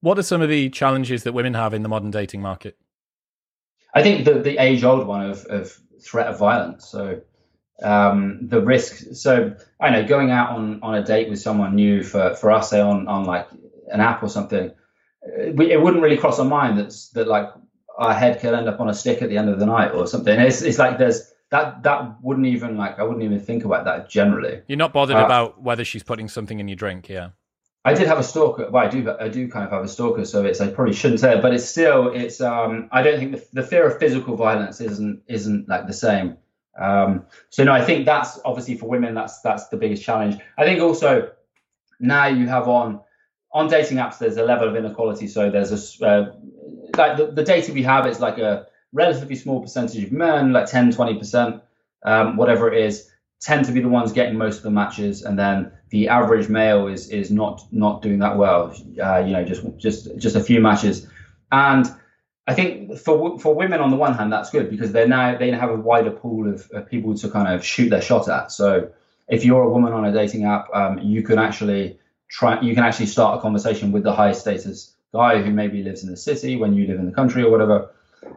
[0.00, 2.76] What are some of the challenges that women have in the modern dating market?
[3.94, 6.86] I think the the age old one of of threat of violence.
[6.86, 7.20] So
[7.82, 9.14] um, the risk.
[9.14, 12.70] So I know going out on on a date with someone new for for us,
[12.70, 13.48] say on on like
[13.90, 14.72] an app or something
[15.36, 17.48] it wouldn't really cross our mind that that like
[17.96, 20.06] our head could end up on a stick at the end of the night or
[20.06, 20.38] something.
[20.38, 24.08] It's it's like there's that that wouldn't even like I wouldn't even think about that
[24.08, 24.62] generally.
[24.66, 27.30] You're not bothered uh, about whether she's putting something in your drink, yeah.
[27.84, 28.68] I did have a stalker.
[28.70, 29.10] Well, I do.
[29.18, 30.60] I do kind of have a stalker, so it's.
[30.60, 32.12] I probably shouldn't say it, but it's still.
[32.12, 32.40] It's.
[32.40, 32.88] Um.
[32.92, 36.36] I don't think the, the fear of physical violence isn't isn't like the same.
[36.78, 37.26] Um.
[37.50, 39.14] So no, I think that's obviously for women.
[39.14, 40.40] That's that's the biggest challenge.
[40.56, 41.30] I think also
[42.00, 43.00] now you have on
[43.52, 45.26] on dating apps, there's a level of inequality.
[45.26, 46.32] So there's a uh,
[46.96, 50.66] like the, the, data we have is like a relatively small percentage of men, like
[50.66, 51.62] 10, 20 percent,
[52.04, 53.10] um, whatever it is,
[53.40, 56.88] tend to be the ones getting most of the matches, and then the average male
[56.88, 58.74] is is not not doing that well.
[59.02, 61.06] Uh, you know, just just just a few matches,
[61.52, 61.90] and
[62.48, 65.50] I think for for women on the one hand that's good because they're now they
[65.50, 68.50] have a wider pool of, of people to kind of shoot their shot at.
[68.50, 68.90] So
[69.28, 72.84] if you're a woman on a dating app, um, you can actually try you can
[72.84, 76.56] actually start a conversation with the highest status guy who maybe lives in the city
[76.56, 77.90] when you live in the country or whatever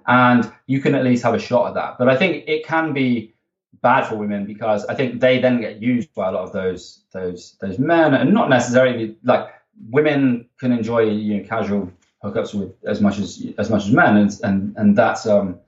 [0.08, 1.98] and you can at least have a shot at that.
[1.98, 3.34] But I think it can be
[3.82, 7.04] bad for women because I think they then get used by a lot of those
[7.14, 9.50] those those men, and not necessarily like
[9.90, 11.92] women can enjoy you know casual
[12.24, 15.60] hookups with as much as as much as men, and and and that's um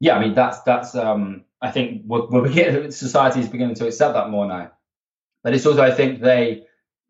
[0.00, 3.86] yeah, I mean that's that's um I think we're, we're beginning, society is beginning to
[3.86, 4.70] accept that more now.
[5.42, 6.66] But it's also I think they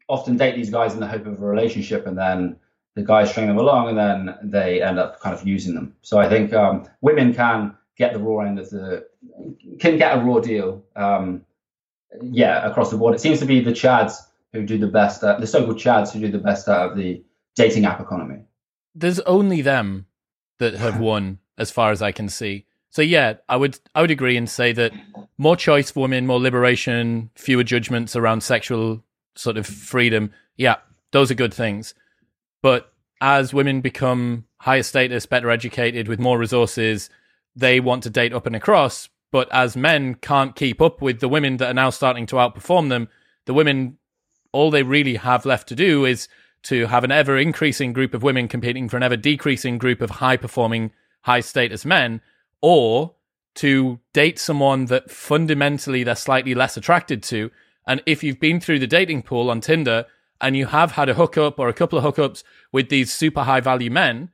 [0.08, 2.56] often date these guys in the hope of a relationship, and then
[2.94, 5.94] the guys string them along, and then they end up kind of using them.
[6.02, 9.06] So I think um, women can get the raw end of the
[9.78, 10.84] can get a raw deal.
[10.96, 11.44] Um,
[12.22, 14.14] yeah, across the board, it seems to be the chads
[14.52, 17.22] who do the best, uh, the so-called chads who do the best out of the
[17.54, 18.40] dating app economy.
[19.00, 20.06] There's only them
[20.58, 22.66] that have won, as far as I can see.
[22.90, 24.92] So yeah, I would I would agree and say that
[25.36, 30.32] more choice for women, more liberation, fewer judgments around sexual sort of freedom.
[30.56, 30.76] Yeah,
[31.12, 31.94] those are good things.
[32.62, 37.10] But as women become higher status, better educated, with more resources,
[37.54, 39.08] they want to date up and across.
[39.30, 42.88] But as men can't keep up with the women that are now starting to outperform
[42.88, 43.08] them,
[43.44, 43.98] the women,
[44.52, 46.28] all they really have left to do is
[46.64, 50.10] to have an ever increasing group of women competing for an ever decreasing group of
[50.10, 50.90] high performing,
[51.22, 52.20] high status men,
[52.60, 53.14] or
[53.54, 57.50] to date someone that fundamentally they're slightly less attracted to.
[57.86, 60.06] And if you've been through the dating pool on Tinder
[60.40, 63.60] and you have had a hookup or a couple of hookups with these super high
[63.60, 64.30] value men,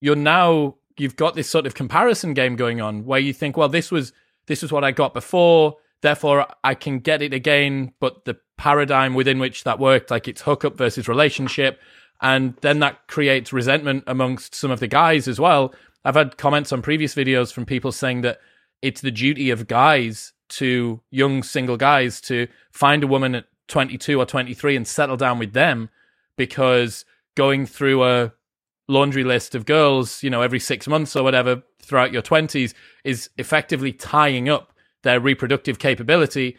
[0.00, 3.68] you're now you've got this sort of comparison game going on where you think, well,
[3.68, 4.12] this was
[4.46, 9.12] this was what I got before, therefore I can get it again, but the paradigm
[9.14, 11.80] within which that worked, like it's hookup versus relationship,
[12.20, 15.74] and then that creates resentment amongst some of the guys as well.
[16.04, 18.38] I've had comments on previous videos from people saying that
[18.80, 24.20] it's the duty of guys to young single guys to find a woman at 22
[24.20, 25.88] or 23 and settle down with them
[26.36, 28.32] because going through a
[28.86, 33.28] laundry list of girls, you know, every six months or whatever throughout your 20s is
[33.38, 34.72] effectively tying up
[35.02, 36.56] their reproductive capability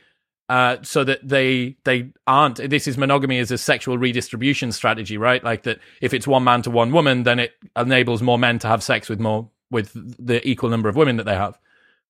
[0.49, 2.57] uh, so that they they aren't.
[2.69, 5.43] This is monogamy as a sexual redistribution strategy, right?
[5.43, 8.67] Like that, if it's one man to one woman, then it enables more men to
[8.67, 11.57] have sex with more with the equal number of women that they have.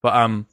[0.02, 0.48] But um,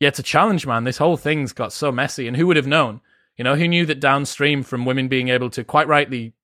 [0.00, 0.84] yeah, it's a challenge, man.
[0.84, 3.00] This whole thing's got so messy, and who would have known?
[3.36, 6.34] You know, who knew that downstream from women being able to quite rightly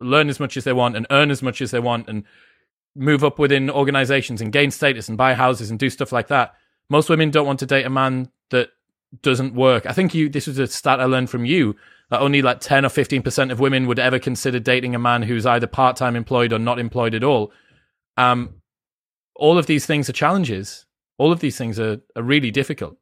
[0.00, 2.24] learn as much as they want and earn as much as they want and
[2.94, 6.54] move up within organizations and gain status and buy houses and do stuff like that.
[6.90, 8.70] Most women don't want to date a man that
[9.20, 9.84] doesn't work.
[9.86, 11.76] I think you this was a stat I learned from you
[12.10, 15.46] that only like 10 or 15% of women would ever consider dating a man who's
[15.46, 17.52] either part-time employed or not employed at all.
[18.16, 18.54] Um
[19.34, 20.86] all of these things are challenges.
[21.18, 22.96] All of these things are, are really difficult.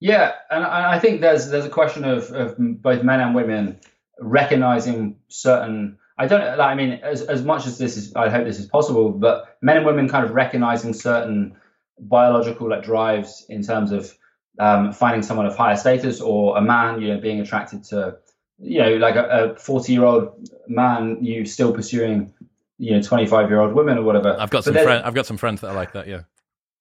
[0.00, 3.80] Yeah, and I think there's there's a question of, of both men and women
[4.20, 8.58] recognizing certain I don't I mean as as much as this is I hope this
[8.58, 11.56] is possible, but men and women kind of recognizing certain
[11.98, 14.12] biological like drives in terms of
[14.58, 18.18] um, finding someone of higher status or a man, you know, being attracted to,
[18.58, 22.32] you know, like a 40 year old man, you still pursuing,
[22.78, 24.36] you know, 25 year old women or whatever.
[24.38, 25.02] I've got some friends.
[25.04, 26.06] I've got some friends that are like that.
[26.06, 26.22] Yeah.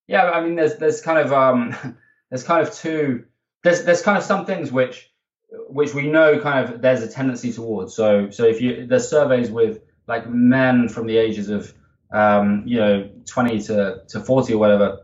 [0.07, 0.29] Yeah.
[0.29, 1.97] I mean, there's, there's kind of, um,
[2.29, 3.25] there's kind of two,
[3.63, 5.09] there's, there's kind of some things which,
[5.67, 7.95] which we know kind of there's a tendency towards.
[7.95, 11.73] So, so if you there's surveys with like men from the ages of
[12.11, 15.02] um, you know 20 to, to 40 or whatever,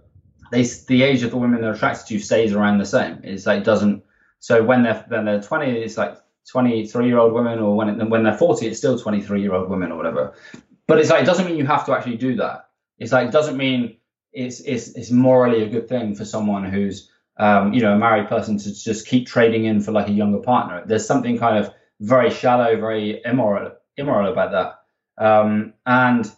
[0.51, 3.21] they the age of the women they're attracted to stays around the same.
[3.23, 4.03] It's like doesn't.
[4.39, 6.17] So when they're when they're 20, it's like
[6.49, 9.69] 23 year old women, or when it, when they're 40, it's still 23 year old
[9.69, 10.33] women or whatever.
[10.88, 12.69] But it's like it doesn't mean you have to actually do that.
[12.97, 13.97] It's like it doesn't mean
[14.31, 17.09] it's it's it's morally a good thing for someone who's
[17.39, 20.39] um, you know, a married person to just keep trading in for like a younger
[20.39, 20.83] partner.
[20.85, 25.25] There's something kind of very shallow, very immoral, immoral about that.
[25.25, 26.29] Um, and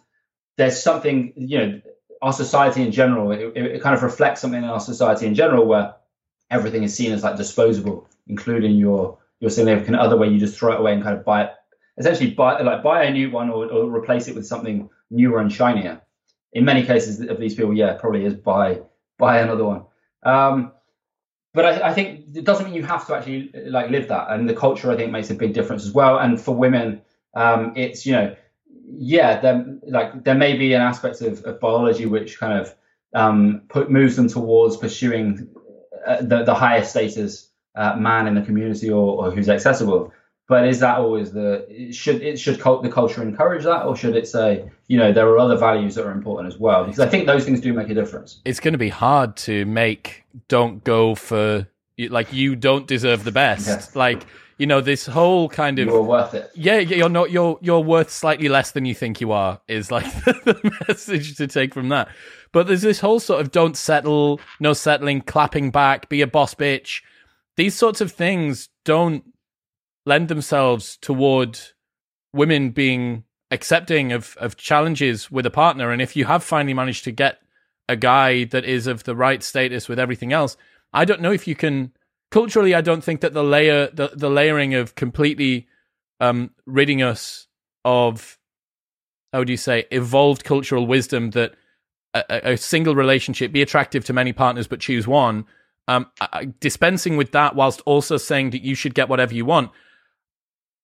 [0.56, 1.80] there's something, you know,
[2.22, 5.66] our society in general, it, it, kind of reflects something in our society in general
[5.66, 5.94] where
[6.50, 10.72] everything is seen as like disposable, including your your significant other, where you just throw
[10.72, 11.50] it away and kind of buy it,
[11.98, 15.52] essentially buy like buy a new one or, or replace it with something newer and
[15.52, 16.00] shinier.
[16.52, 18.80] In many cases of these people, yeah, probably is buy
[19.18, 19.84] buy another one.
[20.22, 20.72] Um,
[21.54, 24.30] but I, I, think it doesn't mean you have to actually like live that.
[24.30, 26.18] And the culture, I think, makes a big difference as well.
[26.18, 27.02] And for women,
[27.34, 28.36] um, it's you know,
[28.98, 32.74] yeah, there like there may be an aspect of, of biology which kind of
[33.14, 35.48] um, put moves them towards pursuing
[36.06, 40.12] uh, the the higher status uh, man in the community or, or who's accessible.
[40.48, 44.16] But is that always the should it should cult, the culture encourage that, or should
[44.16, 46.84] it say you know there are other values that are important as well?
[46.84, 48.40] Because I think those things do make a difference.
[48.44, 51.66] It's going to be hard to make don't go for
[51.98, 53.96] like you don't deserve the best.
[53.96, 54.26] Like
[54.62, 56.48] you know, this whole kind of you're worth it.
[56.54, 60.04] Yeah, you're not you're you're worth slightly less than you think you are is like
[60.24, 62.08] the message to take from that.
[62.52, 66.54] But there's this whole sort of don't settle, no settling, clapping back, be a boss
[66.54, 67.02] bitch.
[67.56, 69.24] These sorts of things don't
[70.06, 71.58] lend themselves toward
[72.32, 75.90] women being accepting of of challenges with a partner.
[75.90, 77.40] And if you have finally managed to get
[77.88, 80.56] a guy that is of the right status with everything else,
[80.92, 81.90] I don't know if you can
[82.32, 85.68] culturally, I don't think that the layer, the, the layering of completely
[86.18, 87.46] um, ridding us
[87.84, 88.38] of,
[89.32, 91.54] how would you say, evolved cultural wisdom that
[92.14, 95.44] a, a single relationship be attractive to many partners but choose one,
[95.88, 96.06] um,
[96.58, 99.70] dispensing with that whilst also saying that you should get whatever you want.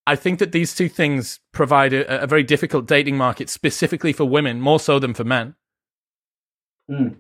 [0.06, 4.26] I think that these two things provide a, a very difficult dating market specifically for
[4.26, 5.54] women, more so than for men.
[6.90, 7.16] Mm.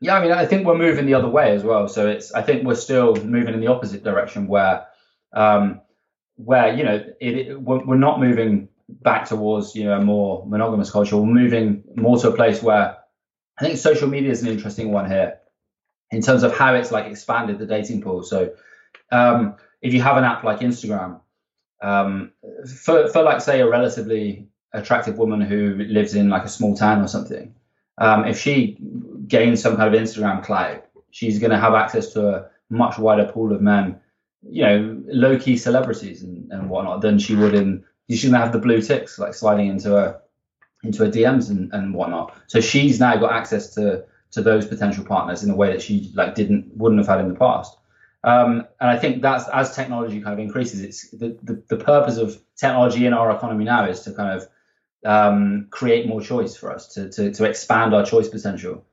[0.00, 1.86] Yeah, I mean, I think we're moving the other way as well.
[1.86, 4.86] So it's, I think we're still moving in the opposite direction where,
[5.34, 5.82] um,
[6.36, 8.68] where you know, it, it, we're, we're not moving
[9.02, 11.16] back towards you know a more monogamous culture.
[11.16, 12.96] We're moving more to a place where
[13.58, 15.38] I think social media is an interesting one here
[16.10, 18.22] in terms of how it's like expanded the dating pool.
[18.22, 18.52] So
[19.12, 21.20] um, if you have an app like Instagram,
[21.82, 22.32] um,
[22.66, 27.02] for for like say a relatively attractive woman who lives in like a small town
[27.02, 27.54] or something,
[27.98, 28.78] um, if she
[29.30, 33.30] gains some kind of Instagram clout, she's going to have access to a much wider
[33.32, 34.00] pool of men,
[34.42, 37.84] you know, low key celebrities and, and whatnot than she would in.
[38.08, 40.20] Going to have the blue ticks like sliding into her
[40.82, 42.36] into her DMs and, and whatnot.
[42.48, 46.10] So she's now got access to to those potential partners in a way that she
[46.14, 47.76] like didn't wouldn't have had in the past.
[48.22, 52.18] Um, and I think that's as technology kind of increases, it's the, the, the purpose
[52.18, 54.48] of technology in our economy now is to kind of
[55.04, 58.84] um, create more choice for us to, to, to expand our choice potential.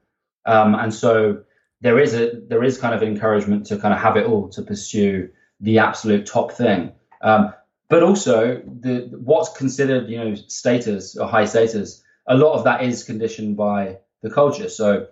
[0.47, 1.43] Um, and so
[1.81, 4.61] there is a there is kind of encouragement to kind of have it all to
[4.63, 5.29] pursue
[5.59, 6.93] the absolute top thing.
[7.21, 7.53] Um,
[7.89, 12.03] but also the what's considered you know status or high status.
[12.27, 14.69] A lot of that is conditioned by the culture.
[14.69, 15.07] So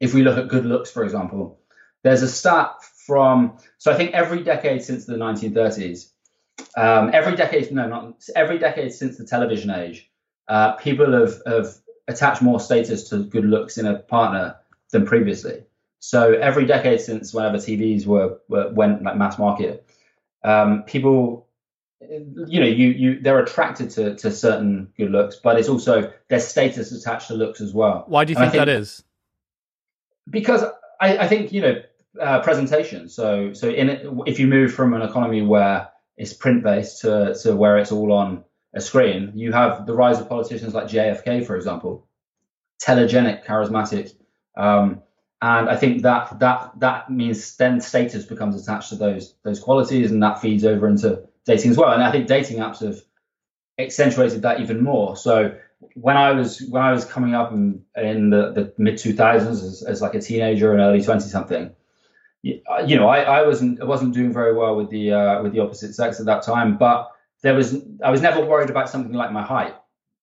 [0.00, 1.60] if we look at good looks, for example,
[2.02, 2.72] there's a stat
[3.06, 6.10] from so I think every decade since the 1930s,
[6.76, 10.10] um, every decade no not every decade since the television age,
[10.48, 11.76] uh, people have, have
[12.08, 14.56] attached more status to good looks in a partner
[14.92, 15.64] than previously.
[15.98, 19.88] So every decade since whenever TVs were, were went like mass market,
[20.44, 21.46] um, people,
[22.00, 26.46] you know, you you they're attracted to to certain good looks, but it's also there's
[26.46, 28.04] status attached to looks as well.
[28.08, 29.04] Why do you think, think, that is?
[30.28, 30.64] Because
[31.00, 31.82] I, I think you know
[32.20, 33.08] uh, presentation.
[33.08, 37.34] So so in it, if you move from an economy where it's print based to
[37.42, 41.46] to where it's all on a screen, you have the rise of politicians like JFK,
[41.46, 42.08] for example,
[42.82, 44.14] telegenic, charismatic,
[44.56, 45.02] um,
[45.40, 50.10] and I think that that that means then status becomes attached to those those qualities,
[50.10, 51.92] and that feeds over into dating as well.
[51.92, 53.00] And I think dating apps have
[53.78, 55.16] accentuated that even more.
[55.16, 55.56] So
[55.94, 59.62] when I was when I was coming up in, in the, the mid two thousands
[59.62, 61.74] as, as like a teenager and early twenty something,
[62.42, 65.60] you know, I, I wasn't I wasn't doing very well with the uh, with the
[65.60, 67.10] opposite sex at that time, but
[67.42, 69.74] there was I was never worried about something like my height.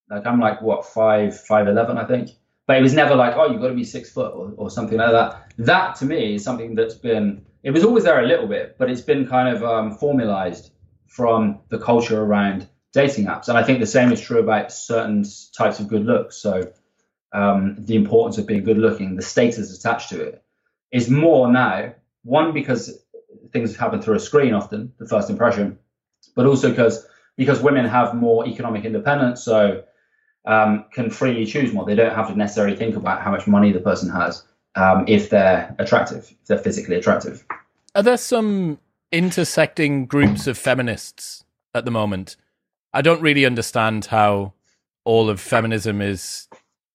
[0.08, 2.30] Like I'm like what five five eleven I think,
[2.70, 4.96] but it was never like oh you've got to be six foot or, or something
[4.96, 5.52] like that.
[5.58, 8.88] That to me is something that's been it was always there a little bit, but
[8.88, 10.70] it's been kind of um, formalized
[11.08, 15.24] from the culture around dating apps, and I think the same is true about certain
[15.52, 16.36] types of good looks.
[16.36, 16.72] So
[17.32, 20.40] um, the importance of being good looking, the status attached to it,
[20.92, 21.96] is more now.
[22.22, 23.02] One because
[23.52, 25.80] things happen through a screen often, the first impression,
[26.36, 27.04] but also because
[27.36, 29.82] because women have more economic independence, so
[30.46, 31.84] um, can freely choose more.
[31.84, 34.42] They don't have to necessarily think about how much money the person has
[34.74, 37.44] um, if they're attractive, if they're physically attractive.
[37.94, 38.78] Are there some
[39.12, 42.36] intersecting groups of feminists at the moment?
[42.92, 44.54] I don't really understand how
[45.04, 46.48] all of feminism is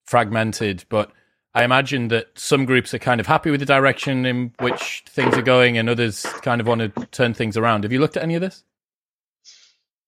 [0.05, 1.11] fragmented, but
[1.53, 5.35] I imagine that some groups are kind of happy with the direction in which things
[5.35, 7.83] are going, and others kind of want to turn things around.
[7.83, 8.63] Have you looked at any of this?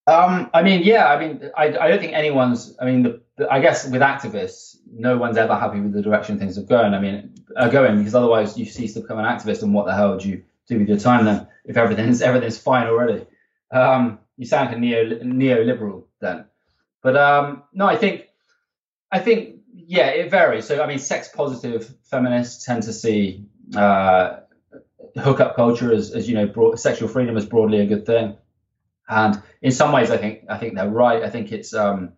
[0.07, 2.75] Um, I mean, yeah, I mean, I, I don't think anyone's.
[2.79, 6.39] I mean, the, the, I guess with activists, no one's ever happy with the direction
[6.39, 6.93] things are going.
[6.93, 9.93] I mean, are going because otherwise you cease to become an activist, and what the
[9.93, 13.25] hell would you do with your time then if everything's everything's fine already?
[13.71, 16.45] Um, you sound like a neo neoliberal then.
[17.01, 18.27] But um, no, I think,
[19.11, 20.65] I think, yeah, it varies.
[20.65, 23.45] So I mean, sex positive feminists tend to see
[23.75, 24.37] uh,
[25.17, 28.37] hookup culture as, as you know, sexual freedom as broadly a good thing.
[29.09, 31.23] And in some ways, I think I think they're right.
[31.23, 32.13] I think it's um,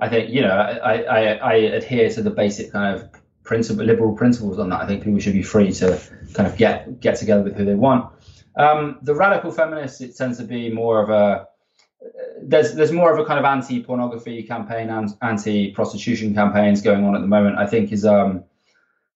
[0.00, 3.08] I think you know I, I, I adhere to the basic kind of
[3.44, 4.80] principle liberal principles on that.
[4.80, 6.00] I think people should be free to
[6.32, 8.12] kind of get get together with who they want.
[8.56, 11.46] Um, the radical feminists, it tends to be more of a
[12.42, 17.20] there's there's more of a kind of anti-pornography campaign and anti-prostitution campaigns going on at
[17.20, 17.58] the moment.
[17.58, 18.44] I think is um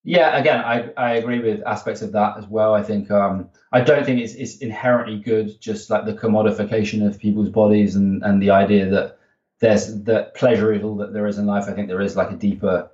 [0.09, 2.75] yeah again I, I agree with aspects of that as well.
[2.75, 7.19] I think um I don't think it's it's inherently good just like the commodification of
[7.19, 9.19] people's bodies and and the idea that
[9.61, 11.65] there's that pleasure is all that there is in life.
[11.69, 12.91] I think there is like a deeper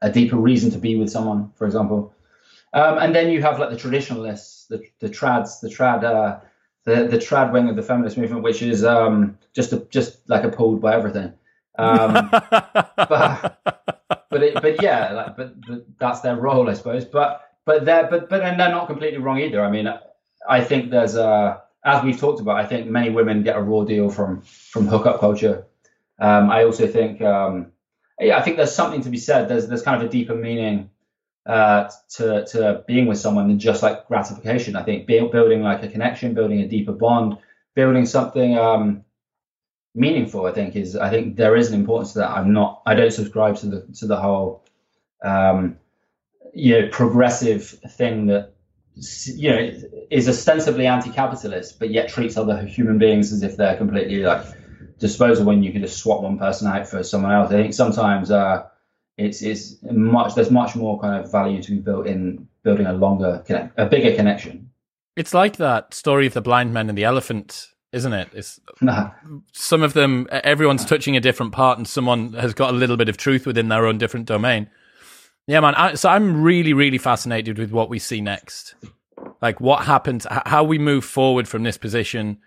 [0.00, 2.12] a deeper reason to be with someone, for example.
[2.72, 6.40] Um, and then you have like the traditionalists, the the trads, the trad uh,
[6.84, 10.42] the the trad wing of the feminist movement, which is um, just a, just like
[10.42, 11.34] appalled by everything.
[11.78, 12.30] Um,
[12.96, 13.71] but
[14.32, 17.04] but it, but yeah, like, but, but that's their role, I suppose.
[17.04, 19.64] But but they're but but and they're not completely wrong either.
[19.64, 19.86] I mean,
[20.48, 22.56] I think there's a as we've talked about.
[22.56, 25.66] I think many women get a raw deal from from hookup culture.
[26.18, 27.72] Um, I also think um,
[28.18, 29.48] yeah, I think there's something to be said.
[29.48, 30.90] There's there's kind of a deeper meaning
[31.46, 34.76] uh, to to being with someone than just like gratification.
[34.76, 37.36] I think building like a connection, building a deeper bond,
[37.74, 39.04] building something um,
[39.94, 40.46] meaningful.
[40.46, 42.30] I think is I think there is an importance to that.
[42.30, 42.82] I'm not.
[42.86, 44.64] I don't subscribe to the to the whole
[45.24, 45.76] um,
[46.54, 48.54] you know progressive thing that
[49.26, 49.70] you know
[50.10, 54.44] is ostensibly anti-capitalist, but yet treats other human beings as if they're completely like
[54.98, 57.50] disposable when you can just swap one person out for someone else.
[57.50, 58.30] I think sometimes.
[58.30, 58.66] Uh,
[59.18, 62.92] it's it's much there's much more kind of value to be built in building a
[62.92, 64.70] longer connect a bigger connection.
[65.16, 68.28] It's like that story of the blind man and the elephant, isn't it?
[68.32, 69.10] It's nah.
[69.52, 73.08] some of them everyone's touching a different part and someone has got a little bit
[73.08, 74.68] of truth within their own different domain.
[75.46, 75.74] Yeah, man.
[75.74, 78.74] I, so I'm really, really fascinated with what we see next.
[79.40, 82.38] Like what happens, how we move forward from this position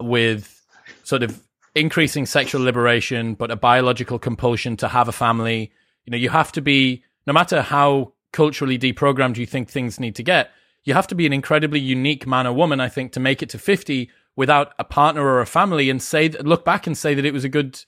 [0.00, 0.64] with
[1.04, 1.40] sort of
[1.74, 5.72] increasing sexual liberation, but a biological compulsion to have a family,
[6.04, 10.16] you know, you have to be, no matter how culturally deprogrammed you think things need
[10.16, 10.50] to get,
[10.84, 13.50] you have to be an incredibly unique man or woman, I think, to make it
[13.50, 17.24] to 50 without a partner or a family and say, look back and say that
[17.24, 17.84] it was a good,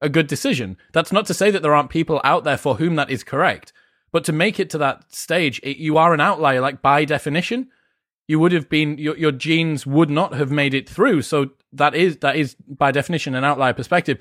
[0.00, 0.76] a good decision.
[0.92, 3.72] That's not to say that there aren't people out there for whom that is correct,
[4.12, 7.68] but to make it to that stage, it, you are an outlier, like by definition.
[8.28, 11.22] You would have been your, your genes would not have made it through.
[11.22, 14.18] So that is that is by definition an outlier perspective.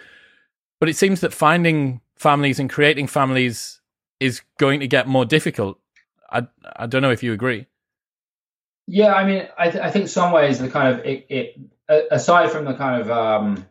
[0.79, 3.81] But it seems that finding families and creating families
[4.19, 5.79] is going to get more difficult.
[6.29, 7.67] I I don't know if you agree.
[8.87, 11.59] Yeah, I mean, I, th- I think some ways the kind of it, it
[12.11, 13.65] aside from the kind of um,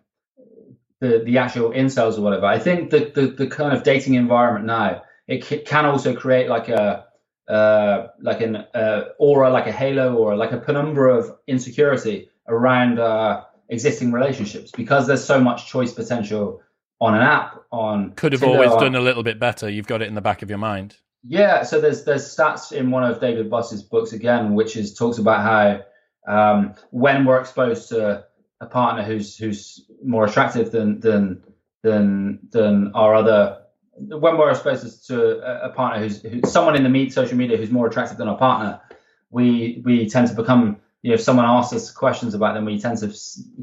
[1.01, 4.65] the the actual incels or whatever, I think the, the the kind of dating environment
[4.67, 7.07] now it c- can also create like a
[7.49, 12.99] uh, like an uh, aura, like a halo, or like a penumbra of insecurity around
[12.99, 16.63] uh, existing relationships because there's so much choice potential
[17.01, 19.69] on an app on could have Tinder, always done a little bit better.
[19.69, 22.91] You've got it in the back of your mind yeah so there's there's stats in
[22.91, 25.81] one of david buss's books again which is talks about how
[26.25, 28.25] um, when we're exposed to
[28.61, 31.43] a partner who's who's more attractive than than
[31.83, 33.59] than than our other
[33.97, 37.71] when we're exposed to a, partner who's, who's someone in the meet social media who's
[37.71, 38.81] more attractive than our partner
[39.33, 42.79] we we tend to become you know if someone asks us questions about them we
[42.79, 43.13] tend to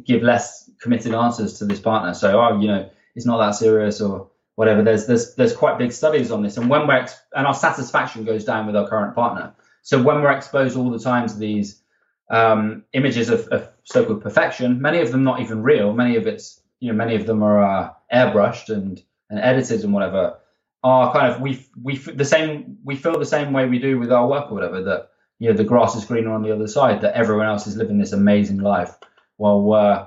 [0.04, 2.14] give less committed answers to this partner.
[2.14, 4.30] So oh you know it's not that serious or
[4.60, 4.84] whatever.
[4.84, 8.26] There's there's there's quite big studies on this, and when we're ex- and our satisfaction
[8.26, 9.54] goes down with our current partner.
[9.84, 11.82] So when we're exposed all the time to these
[12.30, 15.94] um, images of, of, so-called perfection, many of them not even real.
[15.94, 19.94] Many of it's you know many of them are uh, airbrushed and and edited and
[19.94, 20.38] whatever.
[20.84, 24.12] Are kind of we we the same we feel the same way we do with
[24.12, 27.00] our work or whatever that you know the grass is greener on the other side
[27.00, 28.94] that everyone else is living this amazing life
[29.38, 30.06] while we're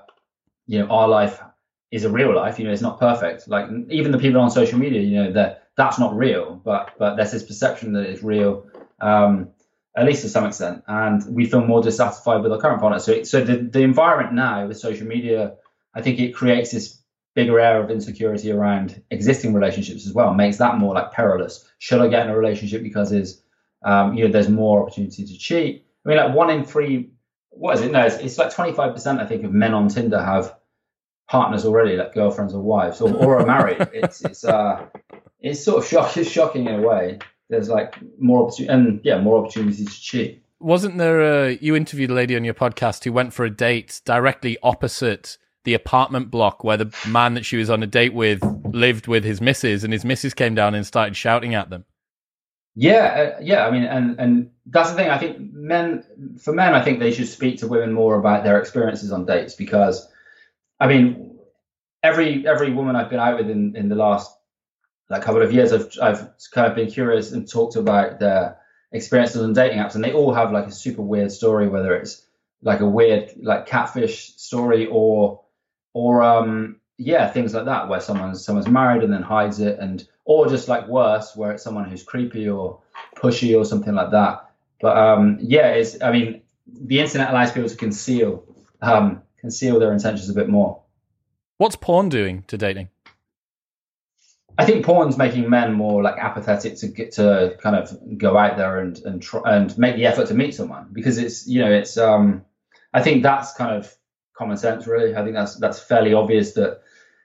[0.66, 1.40] you know our life
[1.93, 2.59] is a real life.
[2.59, 3.47] You know, it's not perfect.
[3.47, 7.16] Like even the people on social media, you know, that that's not real, but but
[7.16, 8.66] there's this perception that it's real,
[9.01, 9.51] um,
[9.97, 12.99] at least to some extent, and we feel more dissatisfied with our current partner.
[12.99, 15.55] So so the the environment now with social media,
[15.95, 16.99] I think it creates this
[17.34, 21.66] bigger air of insecurity around existing relationships as well, makes that more like perilous.
[21.78, 23.43] Should I get in a relationship because is
[23.84, 25.84] um, you know there's more opportunity to cheat?
[26.07, 27.11] I mean, like one in three.
[27.51, 27.93] What is it?
[27.93, 30.57] No, it's, it's like 25% I think of men on Tinder have
[31.32, 33.78] partners already, like girlfriends or wives, or, or are married.
[33.94, 34.84] it's it's uh
[35.40, 37.18] it's sort of shock, it's shocking in a way.
[37.48, 40.44] There's like more opportunity, and yeah, more opportunities to cheat.
[40.60, 41.22] Wasn't there?
[41.22, 45.38] A, you interviewed a lady on your podcast who went for a date directly opposite
[45.64, 49.24] the apartment block where the man that she was on a date with lived with
[49.24, 51.86] his missus, and his missus came down and started shouting at them.
[52.74, 53.66] Yeah, uh, yeah.
[53.66, 55.08] I mean, and and that's the thing.
[55.08, 56.04] I think men,
[56.42, 59.54] for men, I think they should speak to women more about their experiences on dates
[59.54, 60.11] because
[60.82, 61.38] I mean,
[62.02, 64.36] every every woman I've been out with in, in the last
[65.08, 68.58] like couple of years, I've I've kind of been curious and talked about their
[68.90, 71.68] experiences on dating apps, and they all have like a super weird story.
[71.68, 72.26] Whether it's
[72.62, 75.40] like a weird like catfish story or
[75.94, 80.08] or um yeah things like that where someone's someone's married and then hides it and
[80.24, 82.80] or just like worse where it's someone who's creepy or
[83.16, 87.68] pushy or something like that but um yeah it's i mean the internet allows people
[87.68, 88.44] to conceal
[88.82, 90.82] um conceal their intentions a bit more
[91.59, 92.88] what's porn doing to dating
[94.59, 98.57] I think porn's making men more like apathetic to get to kind of go out
[98.57, 101.72] there and and try and make the effort to meet someone because it's you know
[101.72, 102.45] it's um
[102.93, 103.93] I think that's kind of
[104.34, 105.16] common sense really.
[105.16, 106.82] I think that's that's fairly obvious that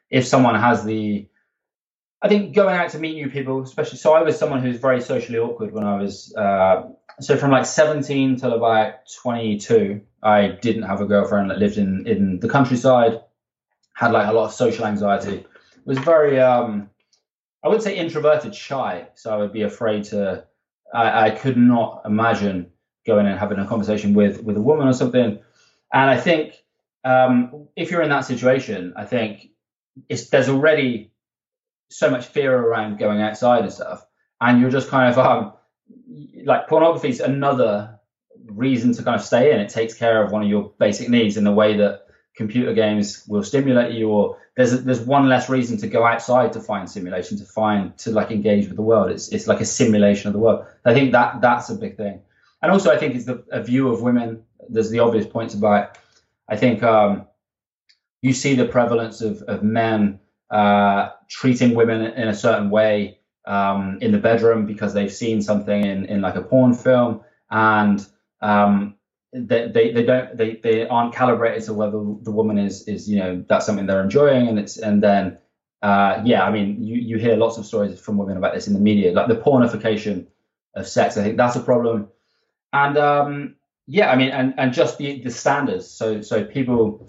[0.09, 1.27] if someone has the
[2.21, 5.01] I think going out to meet new people, especially so I was someone who's very
[5.01, 6.89] socially awkward when I was uh,
[7.19, 12.07] so from like 17 till about 22, I didn't have a girlfriend that lived in
[12.07, 13.21] in the countryside,
[13.93, 15.45] had like a lot of social anxiety,
[15.85, 16.89] was very um
[17.63, 19.07] I wouldn't say introverted, shy.
[19.15, 20.45] So I would be afraid to.
[20.93, 22.71] I, I could not imagine
[23.05, 25.39] going and having a conversation with with a woman or something.
[25.93, 26.55] And I think
[27.03, 29.49] um, if you're in that situation, I think
[30.07, 31.11] it's there's already
[31.89, 34.05] so much fear around going outside and stuff,
[34.39, 35.53] and you're just kind of um,
[36.45, 37.96] like pornography is another
[38.47, 39.59] reason to kind of stay in.
[39.59, 43.23] It takes care of one of your basic needs in the way that computer games
[43.27, 47.35] will stimulate you or there's there's one less reason to go outside to find simulation
[47.37, 49.09] to find to like engage with the world.
[49.09, 50.65] It's it's like a simulation of the world.
[50.85, 52.21] I think that that's a big thing.
[52.61, 55.97] And also i think it's the a view of women there's the obvious points about
[56.49, 57.27] i think um,
[58.21, 60.19] you see the prevalence of of men
[60.49, 65.83] uh, treating women in a certain way um, in the bedroom because they've seen something
[65.83, 67.21] in in like a porn film.
[67.49, 68.05] And
[68.41, 68.97] um,
[69.33, 73.43] they, they, don't they, they aren't calibrated to whether the woman is is you know
[73.49, 75.37] that's something they're enjoying and it's and then
[75.81, 78.73] uh, yeah I mean you you hear lots of stories from women about this in
[78.73, 80.27] the media like the pornification
[80.75, 82.07] of sex I think that's a problem.
[82.73, 85.87] And um, yeah I mean and and just the the standards.
[85.87, 87.07] So so people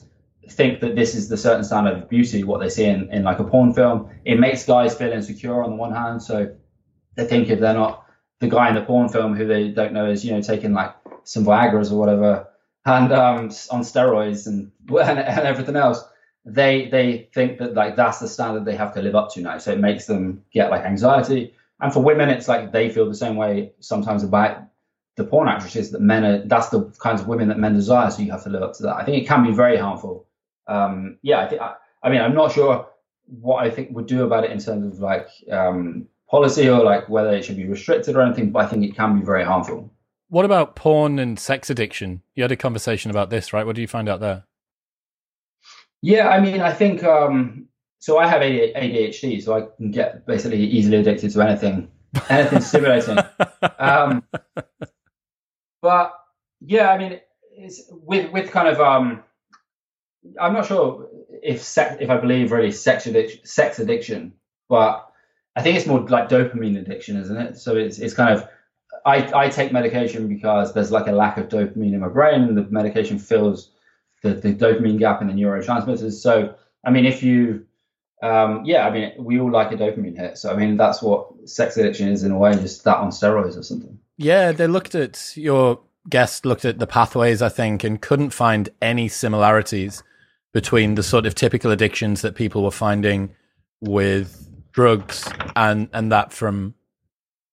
[0.50, 3.38] think that this is the certain standard of beauty what they see in, in like
[3.38, 4.10] a porn film.
[4.24, 6.22] It makes guys feel insecure on the one hand.
[6.22, 6.54] So
[7.14, 8.06] they think if they're not
[8.40, 10.94] the guy in the porn film who they don't know is you know taking like
[11.28, 12.48] some Viagra's or whatever,
[12.86, 13.36] and um,
[13.70, 16.02] on steroids and, and and everything else,
[16.44, 19.58] they they think that like that's the standard they have to live up to now.
[19.58, 21.54] So it makes them get like anxiety.
[21.80, 24.62] And for women, it's like they feel the same way sometimes about
[25.16, 26.38] the porn actresses that men are.
[26.46, 28.10] That's the kinds of women that men desire.
[28.10, 28.96] So you have to live up to that.
[28.96, 30.26] I think it can be very harmful.
[30.66, 31.60] Um, yeah, I think.
[31.60, 32.88] I, I mean, I'm not sure
[33.26, 37.08] what I think would do about it in terms of like um, policy or like
[37.08, 39.92] whether it should be restricted or anything, but I think it can be very harmful.
[40.28, 42.22] What about porn and sex addiction?
[42.34, 43.64] You had a conversation about this, right?
[43.64, 44.44] What do you find out there?
[46.02, 47.66] Yeah, I mean, I think um,
[47.98, 48.18] so.
[48.18, 51.90] I have ADHD, so I can get basically easily addicted to anything,
[52.28, 53.18] anything stimulating.
[53.80, 54.24] Um,
[55.82, 56.12] but
[56.60, 57.20] yeah, I mean,
[57.52, 59.22] it's with with kind of um,
[60.40, 61.08] I'm not sure
[61.42, 64.34] if sex, if I believe really sex addiction, sex addiction,
[64.68, 65.08] but
[65.56, 67.58] I think it's more like dopamine addiction, isn't it?
[67.58, 68.48] So it's it's kind of
[69.04, 72.56] I, I take medication because there's like a lack of dopamine in my brain, and
[72.56, 73.70] the medication fills
[74.22, 76.12] the, the dopamine gap in the neurotransmitters.
[76.12, 77.66] So, I mean, if you,
[78.22, 80.38] um, yeah, I mean, we all like a dopamine hit.
[80.38, 83.56] So, I mean, that's what sex addiction is in a way, just that on steroids
[83.56, 83.98] or something.
[84.16, 88.68] Yeah, they looked at your guest looked at the pathways, I think, and couldn't find
[88.80, 90.02] any similarities
[90.52, 93.34] between the sort of typical addictions that people were finding
[93.80, 96.74] with drugs and and that from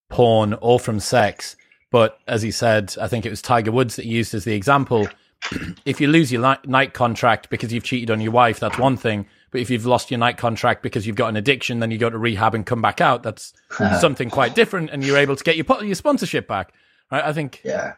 [0.09, 1.55] porn or from sex.
[1.91, 5.07] But as he said, I think it was Tiger Woods that used as the example.
[5.85, 9.27] if you lose your Nike contract because you've cheated on your wife, that's one thing.
[9.51, 12.09] But if you've lost your Nike contract because you've got an addiction, then you go
[12.09, 13.23] to rehab and come back out.
[13.23, 13.53] That's
[13.99, 16.73] something quite different, and you're able to get your your sponsorship back.
[17.11, 17.23] Right?
[17.23, 17.61] I think.
[17.63, 17.93] Yeah.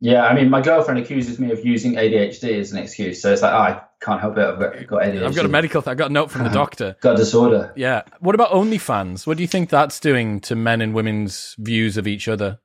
[0.00, 3.42] Yeah, I mean, my girlfriend accuses me of using ADHD as an excuse, so it's
[3.42, 4.44] like, oh, I can't help it.
[4.44, 5.24] I've got, got ADHD.
[5.24, 5.80] I've got a medical.
[5.80, 6.96] Th- I got a note from the doctor.
[7.00, 7.72] got a disorder.
[7.76, 8.02] Yeah.
[8.20, 9.26] What about OnlyFans?
[9.26, 12.58] What do you think that's doing to men and women's views of each other?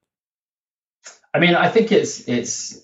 [1.33, 2.81] I mean, I think it's it's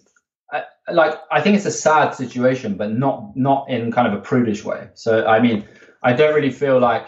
[0.91, 4.63] like I think it's a sad situation, but not not in kind of a prudish
[4.63, 4.89] way.
[4.93, 5.67] So I mean,
[6.03, 7.07] I don't really feel like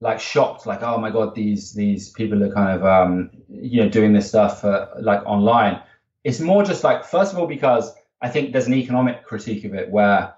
[0.00, 3.88] like shocked, like oh my god, these these people are kind of um you know
[3.88, 5.80] doing this stuff uh, like online.
[6.26, 9.74] It's more just like, first of all, because I think there's an economic critique of
[9.74, 10.34] it where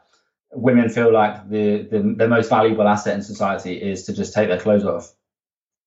[0.53, 4.49] women feel like the, the, the most valuable asset in society is to just take
[4.49, 5.15] their clothes off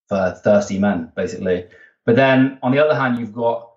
[0.10, 1.68] for thirsty men, basically.
[2.06, 3.70] But then on the other hand, you've got,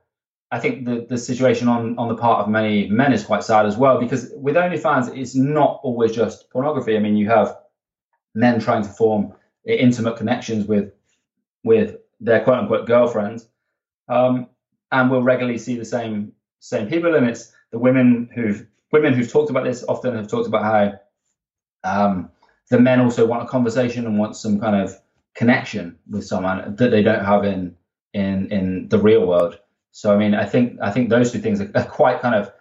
[0.51, 3.67] I think the, the situation on, on the part of many men is quite sad
[3.67, 6.97] as well, because with OnlyFans, it's not always just pornography.
[6.97, 7.59] I mean, you have
[8.35, 9.35] men trying to form
[9.67, 10.93] intimate connections with
[11.65, 13.49] with their quote unquote girlfriends.
[14.09, 14.49] Um,
[14.95, 19.31] and we'll regularly see the same same people, and it's the women who've women who've
[19.31, 20.93] talked about this often have talked about how
[21.83, 22.31] um,
[22.71, 24.97] the men also want a conversation and want some kind of
[25.35, 27.77] connection with someone that they don't have in
[28.13, 29.59] in in the real world.
[29.91, 32.53] So I mean, I think I think those two things are, are quite kind of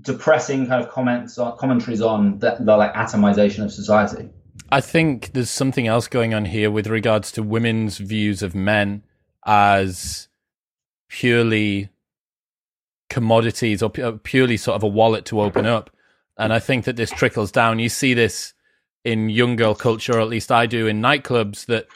[0.00, 4.28] depressing kind of comments or commentaries on the, the like atomization of society.
[4.70, 9.04] I think there's something else going on here with regards to women's views of men
[9.46, 10.28] as
[11.08, 11.88] purely
[13.08, 15.90] commodities or uh, purely sort of a wallet to open up.
[16.36, 17.78] And I think that this trickles down.
[17.78, 18.54] You see this
[19.04, 21.86] in young girl culture, or at least I do in nightclubs, that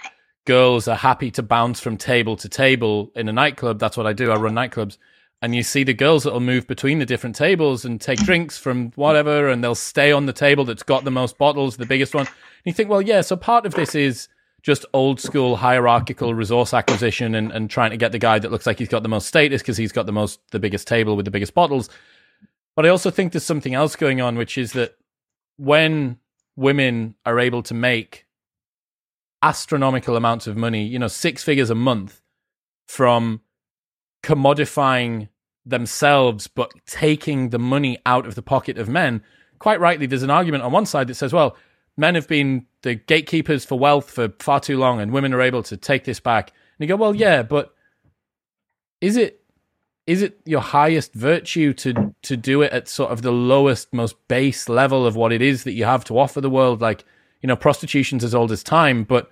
[0.44, 3.78] girls are happy to bounce from table to table in a nightclub.
[3.78, 4.32] That's what I do.
[4.32, 4.98] I run nightclubs.
[5.40, 8.58] And you see the girls that will move between the different tables and take drinks
[8.58, 12.14] from whatever, and they'll stay on the table that's got the most bottles, the biggest
[12.14, 12.26] one.
[12.26, 14.28] And you think, well, yeah, so part of this is
[14.62, 18.66] just old school hierarchical resource acquisition and, and trying to get the guy that looks
[18.66, 21.24] like he's got the most status because he's got the most the biggest table with
[21.24, 21.88] the biggest bottles.
[22.76, 24.96] But I also think there's something else going on, which is that
[25.56, 26.18] when
[26.56, 28.26] women are able to make
[29.42, 32.22] astronomical amounts of money, you know, six figures a month
[32.86, 33.40] from
[34.22, 35.28] commodifying
[35.64, 39.22] themselves but taking the money out of the pocket of men.
[39.58, 41.56] Quite rightly, there's an argument on one side that says, well,
[41.96, 45.62] men have been the gatekeepers for wealth for far too long and women are able
[45.64, 46.50] to take this back.
[46.50, 47.74] And you go, well, yeah, but
[49.00, 49.40] is it
[50.06, 54.16] is it your highest virtue to to do it at sort of the lowest, most
[54.28, 56.80] base level of what it is that you have to offer the world?
[56.80, 57.04] Like,
[57.40, 59.30] you know, prostitution's as old as time, but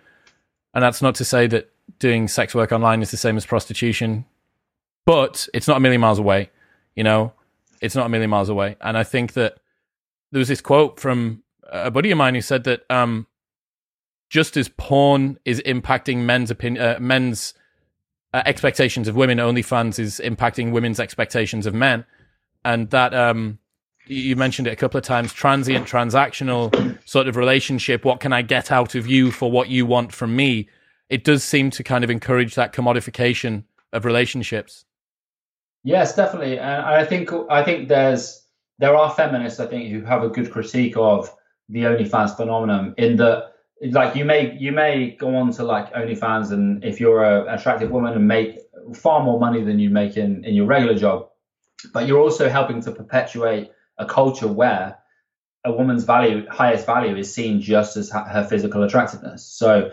[0.75, 4.25] and that's not to say that doing sex work online is the same as prostitution,
[5.07, 6.51] but it's not a million miles away.
[6.95, 7.33] You know,
[7.81, 8.77] it's not a million miles away.
[8.81, 9.59] And I think that
[10.31, 13.27] there was this quote from a buddy of mine who said that um,
[14.29, 17.55] just as porn is impacting men's opinion, uh, men's
[18.33, 22.05] uh, expectations of women, OnlyFans is impacting women's expectations of men,
[22.65, 23.59] and that um,
[24.07, 28.43] you mentioned it a couple of times transient transactional sort of relationship what can i
[28.43, 30.69] get out of you for what you want from me?
[31.09, 34.85] It does seem to kind of encourage that commodification of relationships.
[35.83, 36.59] Yes definitely.
[36.59, 38.45] And i think i think there's
[38.79, 41.35] there are feminists i think who have a good critique of
[41.71, 43.53] the onlyfans phenomenon in that
[43.91, 47.59] like you may you may go on to like onlyfans and if you're a, an
[47.59, 48.59] attractive woman and make
[48.95, 51.29] far more money than you make in in your regular job
[51.93, 54.99] but you're also helping to perpetuate a culture where
[55.65, 59.45] a woman's value, highest value, is seen just as her physical attractiveness.
[59.45, 59.91] So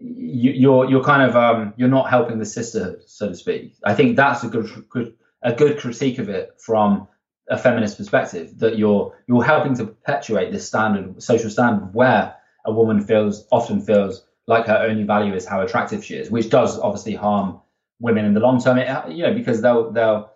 [0.00, 3.74] you, you're you're kind of um, you're not helping the sisterhood, so to speak.
[3.84, 7.08] I think that's a good, good a good critique of it from
[7.50, 12.34] a feminist perspective that you're you're helping to perpetuate this standard social standard where
[12.64, 16.50] a woman feels often feels like her only value is how attractive she is, which
[16.50, 17.60] does obviously harm
[18.00, 18.78] women in the long term.
[18.78, 20.30] It, you know because they'll they'll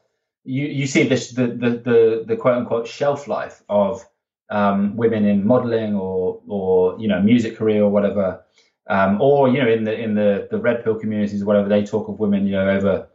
[0.44, 4.04] you, you see this the, the, the, the quote unquote shelf life of
[4.50, 8.42] um, women in modeling or or you know music career or whatever
[8.88, 11.84] um, or you know in the in the the red pill communities or whatever they
[11.84, 13.08] talk of women you know over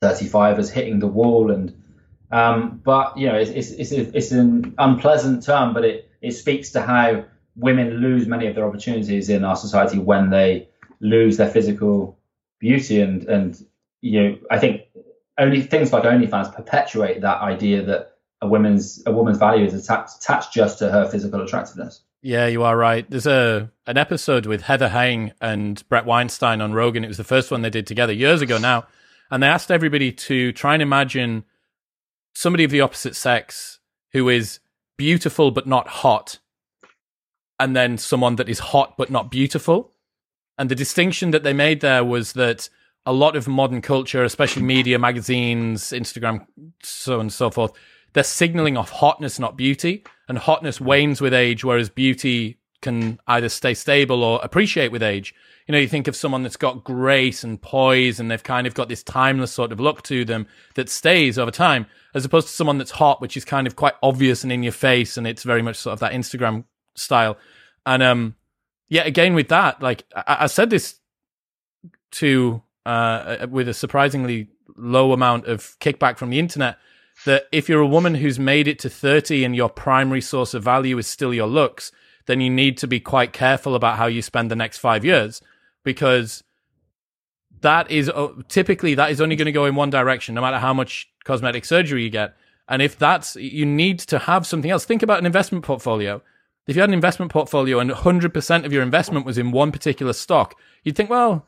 [0.00, 1.74] 35 as hitting the wall and
[2.34, 6.70] um, but you know it's it's it's, it's an unpleasant term but it it speaks
[6.70, 7.24] to how
[7.56, 10.68] women lose many of their opportunities in our society when they
[11.00, 12.18] lose their physical
[12.58, 13.64] beauty and and
[14.00, 14.82] you know I think
[15.38, 20.16] only things like OnlyFans perpetuate that idea that a woman's a woman's value is attached,
[20.16, 22.02] attached just to her physical attractiveness.
[22.20, 23.08] Yeah, you are right.
[23.08, 27.04] There's a an episode with Heather Heying and Bret Weinstein on Rogan.
[27.04, 28.86] It was the first one they did together years ago now,
[29.30, 31.44] and they asked everybody to try and imagine
[32.34, 33.78] somebody of the opposite sex
[34.12, 34.60] who is
[34.96, 36.38] beautiful but not hot,
[37.58, 39.92] and then someone that is hot but not beautiful.
[40.58, 42.68] And the distinction that they made there was that
[43.06, 46.46] a lot of modern culture, especially media, magazines, Instagram,
[46.82, 47.72] so on and so forth,
[48.12, 50.04] they're signaling off hotness, not beauty.
[50.28, 55.34] And hotness wanes with age, whereas beauty can either stay stable or appreciate with age.
[55.66, 58.74] You know, you think of someone that's got grace and poise and they've kind of
[58.74, 62.52] got this timeless sort of look to them that stays over time, as opposed to
[62.52, 65.42] someone that's hot, which is kind of quite obvious and in your face and it's
[65.42, 66.64] very much sort of that Instagram
[66.94, 67.36] style.
[67.84, 68.36] And um
[68.88, 70.96] yeah, again with that, like I, I said this
[72.12, 76.76] to uh, with a surprisingly low amount of kickback from the internet
[77.24, 80.62] that if you're a woman who's made it to 30 and your primary source of
[80.62, 81.92] value is still your looks,
[82.26, 85.40] then you need to be quite careful about how you spend the next five years
[85.84, 86.42] because
[87.60, 90.58] that is uh, typically that is only going to go in one direction no matter
[90.58, 92.36] how much cosmetic surgery you get
[92.68, 96.20] and if that's you need to have something else think about an investment portfolio
[96.66, 100.12] if you had an investment portfolio and 100% of your investment was in one particular
[100.12, 101.46] stock you'd think well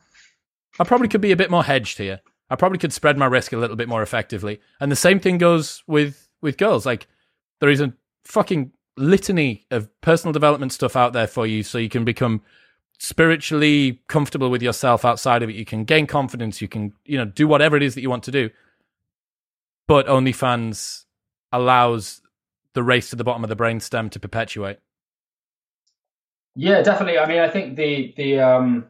[0.79, 2.21] I probably could be a bit more hedged here.
[2.49, 4.59] I probably could spread my risk a little bit more effectively.
[4.79, 6.85] And the same thing goes with with girls.
[6.85, 7.07] Like
[7.59, 11.89] there is a fucking litany of personal development stuff out there for you so you
[11.89, 12.41] can become
[12.99, 15.55] spiritually comfortable with yourself outside of it.
[15.55, 16.61] You can gain confidence.
[16.61, 18.49] You can, you know, do whatever it is that you want to do.
[19.87, 21.05] But OnlyFans
[21.51, 22.21] allows
[22.73, 24.79] the race to the bottom of the brainstem to perpetuate.
[26.55, 27.19] Yeah, definitely.
[27.19, 28.87] I mean, I think the the um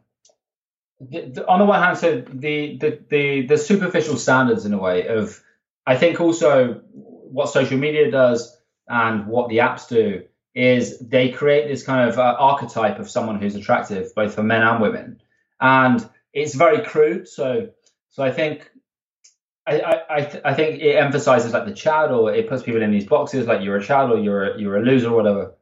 [0.99, 4.77] the, the, on the one hand, so the, the the the superficial standards in a
[4.77, 5.41] way of
[5.85, 8.56] I think also what social media does
[8.89, 10.23] and what the apps do
[10.55, 14.63] is they create this kind of uh, archetype of someone who's attractive, both for men
[14.63, 15.21] and women,
[15.61, 17.27] and it's very crude.
[17.27, 17.69] So,
[18.09, 18.69] so I think,
[19.67, 22.91] I I, th- I think it emphasizes like the Chad, or it puts people in
[22.91, 25.53] these boxes like you're a Chad or you're a, you're a loser or whatever.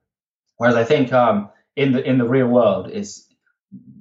[0.57, 3.27] Whereas I think um, in the in the real world is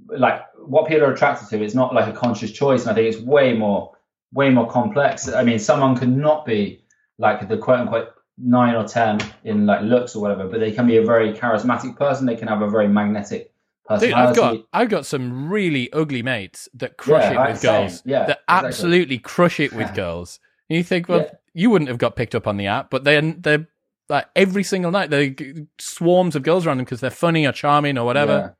[0.07, 1.63] like what people are attracted to.
[1.63, 3.93] It's not like a conscious choice, and I think it's way more
[4.33, 5.29] way more complex.
[5.29, 6.85] I mean, someone could not be
[7.19, 10.87] like the quote unquote nine or ten in like looks or whatever, but they can
[10.87, 12.27] be a very charismatic person.
[12.27, 13.53] They can have a very magnetic
[13.87, 14.09] personality.
[14.09, 18.03] Dude, I've got I've got some really ugly mates that crush Yeah, it with girls.
[18.05, 18.69] Yeah, that exactly.
[18.69, 20.41] absolutely crush it with girls.
[20.69, 21.31] And you think, well, Yeah.
[21.53, 23.69] you wouldn't have got picked up on the app, but they're they're
[24.09, 25.35] like every single night they
[25.79, 28.55] swarms of girls around them because they're funny or charming or whatever.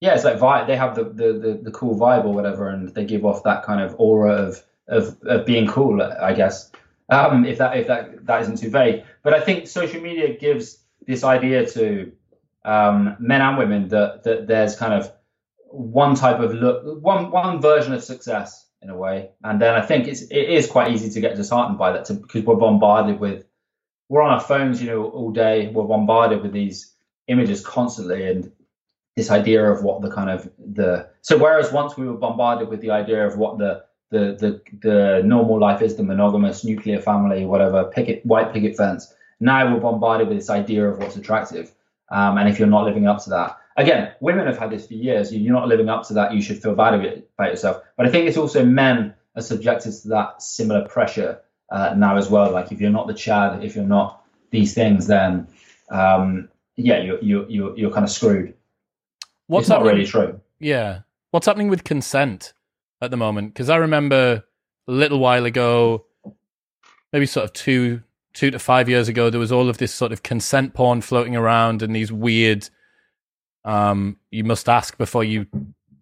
[0.00, 0.66] Yeah, yeah it's like vibe.
[0.66, 3.62] They have the, the the the cool vibe or whatever, and they give off that
[3.62, 6.02] kind of aura of of of being cool.
[6.02, 6.72] I guess.
[7.10, 10.78] Um, if that if that that isn't too vague, but I think social media gives
[11.06, 12.12] this idea to
[12.64, 15.12] um, men and women that that there's kind of
[15.66, 19.82] one type of look, one one version of success in a way, and then I
[19.82, 23.18] think it's it is quite easy to get disheartened by that to, because we're bombarded
[23.18, 23.44] with
[24.08, 25.68] we're on our phones, you know, all day.
[25.68, 26.94] We're bombarded with these
[27.28, 28.52] images constantly, and
[29.16, 32.80] this idea of what the kind of the so whereas once we were bombarded with
[32.80, 37.44] the idea of what the the the, the normal life is, the monogamous nuclear family,
[37.46, 39.14] whatever picket white picket fence.
[39.40, 41.72] Now we're bombarded with this idea of what's attractive,
[42.10, 44.94] um, and if you're not living up to that, again, women have had this for
[44.94, 45.32] years.
[45.32, 46.34] You're not living up to that.
[46.34, 47.82] You should feel bad about yourself.
[47.96, 51.40] But I think it's also men are subjected to that similar pressure
[51.70, 52.50] uh, now as well.
[52.50, 55.46] Like if you're not the Chad, if you're not these things, then
[55.90, 58.54] um, yeah, you're you're you're, you're kind of screwed.
[59.46, 60.40] What's it's not happening- really true.
[60.58, 61.00] Yeah.
[61.30, 62.52] What's happening with consent
[63.00, 63.54] at the moment?
[63.54, 64.44] Because I remember
[64.88, 66.06] a little while ago,
[67.12, 70.12] maybe sort of two two to five years ago, there was all of this sort
[70.12, 72.68] of consent porn floating around and these weird
[73.64, 75.46] um you must ask before you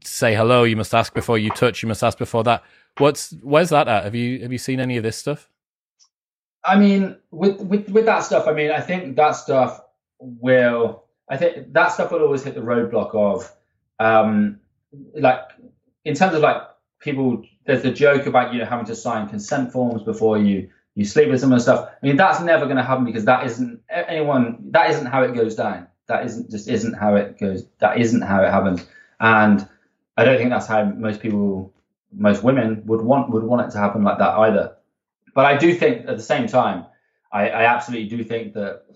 [0.04, 2.62] say hello, you must ask before you touch, you must ask before that.
[2.98, 4.04] What's where's that at?
[4.04, 5.50] Have you have you seen any of this stuff?
[6.64, 9.80] I mean, with, with with that stuff, I mean, I think that stuff
[10.18, 11.04] will.
[11.30, 13.52] I think that stuff will always hit the roadblock of,
[13.98, 14.60] um,
[15.14, 15.42] like,
[16.06, 16.62] in terms of like
[17.00, 17.44] people.
[17.66, 21.28] There's the joke about you know having to sign consent forms before you you sleep
[21.28, 21.90] with someone and stuff.
[21.90, 24.58] I mean, that's never going to happen because that isn't anyone.
[24.70, 25.88] That isn't how it goes down.
[26.06, 27.64] That isn't just isn't how it goes.
[27.78, 28.86] That isn't how it happens.
[29.20, 29.68] And
[30.16, 31.72] I don't think that's how most people,
[32.12, 34.74] most women would want would want it to happen like that either
[35.38, 36.86] but I do think at the same time,
[37.30, 38.86] I, I absolutely do think that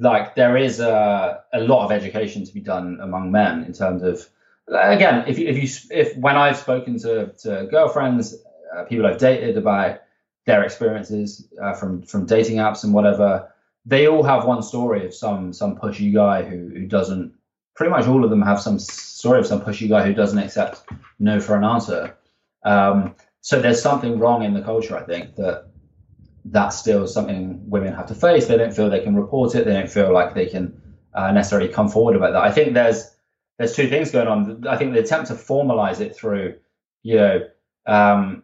[0.00, 4.02] like there is a, a lot of education to be done among men in terms
[4.02, 4.26] of
[4.68, 8.34] again if you, if you if when I've spoken to, to girlfriends,
[8.74, 10.00] uh, people I've dated about
[10.46, 13.52] their experiences uh, from from dating apps and whatever,
[13.84, 17.34] they all have one story of some some pushy guy who who doesn't.
[17.74, 20.82] Pretty much all of them have some story of some pushy guy who doesn't accept
[21.18, 22.16] no for an answer.
[22.64, 25.68] Um, so there's something wrong in the culture, I think, that
[26.46, 28.46] that's still something women have to face.
[28.46, 29.66] They don't feel they can report it.
[29.66, 30.80] They don't feel like they can
[31.14, 32.42] uh, necessarily come forward about that.
[32.42, 33.15] I think there's
[33.58, 34.66] there's two things going on.
[34.66, 36.56] I think the attempt to formalize it through,
[37.02, 37.40] you know,
[37.86, 38.42] um,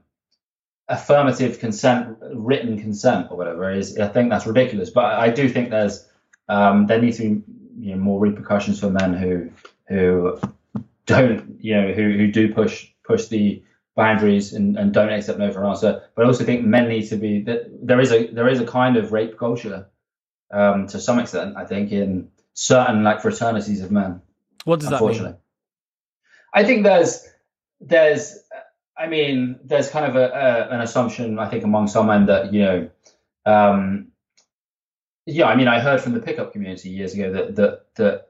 [0.88, 4.90] affirmative consent, written consent, or whatever is, I think that's ridiculous.
[4.90, 6.06] But I do think there's
[6.48, 7.42] um, there needs to be
[7.78, 9.50] you know, more repercussions for men who
[9.88, 10.38] who
[11.06, 13.62] don't you know who who do push push the
[13.94, 16.02] boundaries and, and don't accept no for an answer.
[16.14, 18.66] But I also think men need to be that there is a there is a
[18.66, 19.88] kind of rape culture
[20.50, 21.56] um, to some extent.
[21.56, 24.22] I think in certain like fraternities of men.
[24.64, 25.36] What does that mean?
[26.54, 27.26] I think there's
[27.80, 28.38] there's
[28.96, 32.52] I mean there's kind of a, a an assumption I think among some men that
[32.52, 32.90] you know.
[33.44, 34.08] Um,
[35.24, 38.28] yeah, I mean, I heard from the pickup community years ago that that that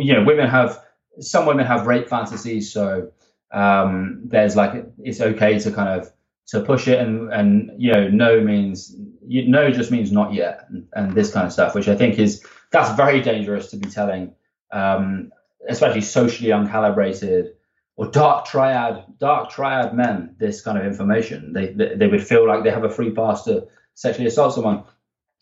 [0.00, 0.84] you know women have
[1.20, 3.10] some women have rape fantasies, so
[3.50, 6.12] um, there's like it's okay to kind of
[6.48, 8.94] to push it and and you know no means
[9.26, 12.18] you, no just means not yet and, and this kind of stuff which i think
[12.18, 14.32] is that's very dangerous to be telling
[14.72, 15.30] um,
[15.68, 17.52] especially socially uncalibrated
[17.96, 22.46] or dark triad dark triad men this kind of information they, they they would feel
[22.46, 24.84] like they have a free pass to sexually assault someone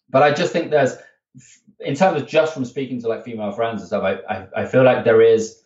[0.08, 0.96] but i just think there's
[1.80, 4.66] in terms of just from speaking to like female friends and stuff, I, I, I
[4.66, 5.62] feel like there is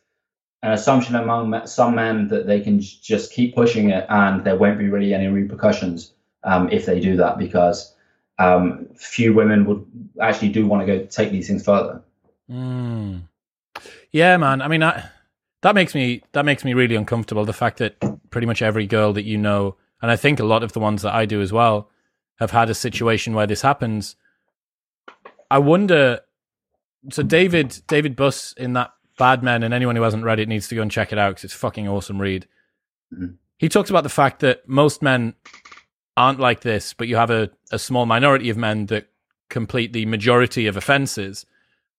[0.63, 4.79] an assumption among some men that they can just keep pushing it and there won't
[4.79, 6.13] be really any repercussions
[6.45, 7.95] um, if they do that because
[8.39, 9.87] um, few women would
[10.21, 12.03] actually do want to go take these things further.
[12.51, 13.23] Mm.
[14.13, 14.61] Yeah, man.
[14.63, 15.09] I mean, I,
[15.63, 17.45] that makes me that makes me really uncomfortable.
[17.45, 17.97] The fact that
[18.31, 21.03] pretty much every girl that you know, and I think a lot of the ones
[21.03, 21.91] that I do as well,
[22.39, 24.17] have had a situation where this happens.
[25.51, 26.21] I wonder.
[27.11, 30.69] So David David Buss in that Bad Men, and anyone who hasn't read it needs
[30.69, 32.49] to go and check it out because it's fucking awesome read.
[33.13, 33.35] Mm-hmm.
[33.59, 35.35] He talks about the fact that most men
[36.17, 39.09] aren't like this, but you have a, a small minority of men that
[39.51, 41.45] complete the majority of offenses.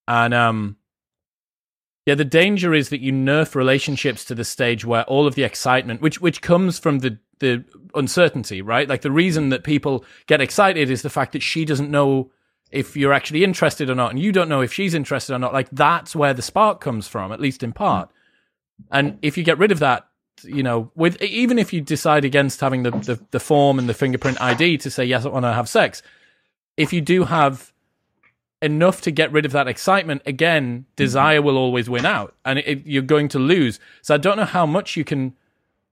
[0.07, 0.77] And um
[2.05, 5.43] yeah, the danger is that you nerf relationships to the stage where all of the
[5.43, 8.87] excitement, which which comes from the the uncertainty, right?
[8.87, 12.31] Like the reason that people get excited is the fact that she doesn't know
[12.71, 15.53] if you're actually interested or not, and you don't know if she's interested or not.
[15.53, 18.09] Like that's where the spark comes from, at least in part.
[18.89, 20.07] And if you get rid of that,
[20.43, 23.93] you know, with even if you decide against having the, the, the form and the
[23.93, 26.01] fingerprint ID to say yes, I want to have sex,
[26.77, 27.71] if you do have
[28.61, 32.67] enough to get rid of that excitement, again, desire will always win out, and it,
[32.67, 33.79] it, you're going to lose.
[34.01, 35.33] So I don't know how much you can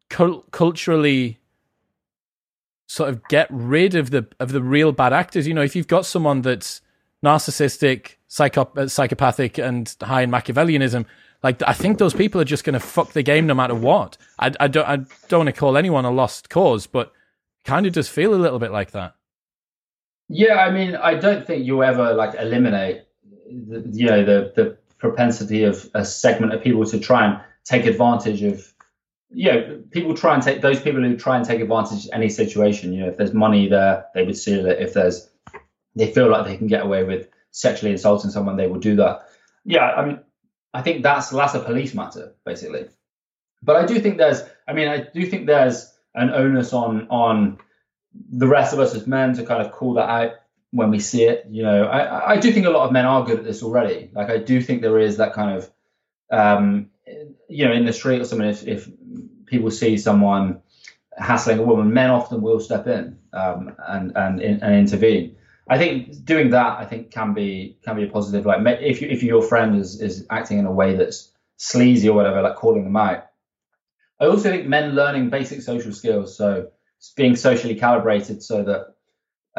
[0.10, 1.40] cult- culturally
[2.88, 5.48] sort of get rid of the of the real bad actors.
[5.48, 6.82] You know, if you've got someone that's
[7.24, 11.06] narcissistic, psychop- uh, psychopathic, and high in Machiavellianism,
[11.44, 14.18] like I think those people are just going to fuck the game no matter what.
[14.38, 14.98] I, I don't I
[15.28, 17.14] don't want to call anyone a lost cause, but
[17.64, 19.16] kind of does feel a little bit like that.
[20.30, 23.04] Yeah, I mean, I don't think you'll ever like eliminate,
[23.48, 27.86] the, you know, the the propensity of a segment of people to try and take
[27.86, 28.72] advantage of,
[29.32, 32.30] you know, people try and take those people who try and take advantage of any
[32.30, 32.94] situation.
[32.94, 34.80] You know, if there's money there, they would steal it.
[34.80, 35.30] If there's,
[35.96, 39.28] they feel like they can get away with sexually insulting someone, they will do that.
[39.66, 40.20] Yeah, I mean,
[40.74, 42.86] I think that's that's a police matter basically.
[43.64, 47.58] But I do think there's, I mean, I do think there's an onus on on
[48.32, 50.32] the rest of us as men to kind of call that out
[50.72, 51.46] when we see it.
[51.50, 54.12] You know, I, I do think a lot of men are good at this already.
[54.14, 55.72] Like I do think there is that kind of,
[56.32, 56.90] um,
[57.48, 58.48] you know, in the street or something.
[58.48, 58.90] If, if
[59.46, 60.62] people see someone
[61.18, 65.36] hassling a woman, men often will step in um, and and and intervene.
[65.68, 68.46] I think doing that, I think, can be can be a positive.
[68.46, 72.16] Like if you, if your friend is is acting in a way that's sleazy or
[72.16, 73.26] whatever, like calling them out.
[74.22, 76.72] I also think men learning basic social skills, so
[77.16, 78.96] being socially calibrated, so that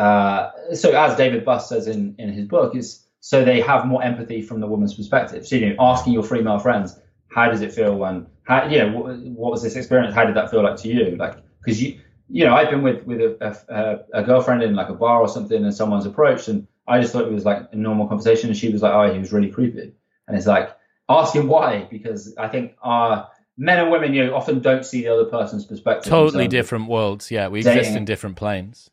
[0.01, 4.03] uh, so as David Buss says in in his book, is so they have more
[4.03, 5.47] empathy from the woman's perspective.
[5.47, 8.89] So you know, asking your female friends, how does it feel when, how you know,
[8.91, 10.15] what, what was this experience?
[10.15, 11.17] How did that feel like to you?
[11.17, 14.89] Like because you you know, I've been with with a, a, a, girlfriend in like
[14.89, 17.77] a bar or something, and someone's approached, and I just thought it was like a
[17.77, 19.93] normal conversation, and she was like, "Oh, he was really creepy,"
[20.29, 20.71] and it's like
[21.09, 23.29] asking why, because I think our
[23.61, 26.11] men and women, you know, often don't see the other person's perspective.
[26.11, 27.31] Totally different worlds.
[27.31, 28.91] Yeah, we dating, exist in different planes.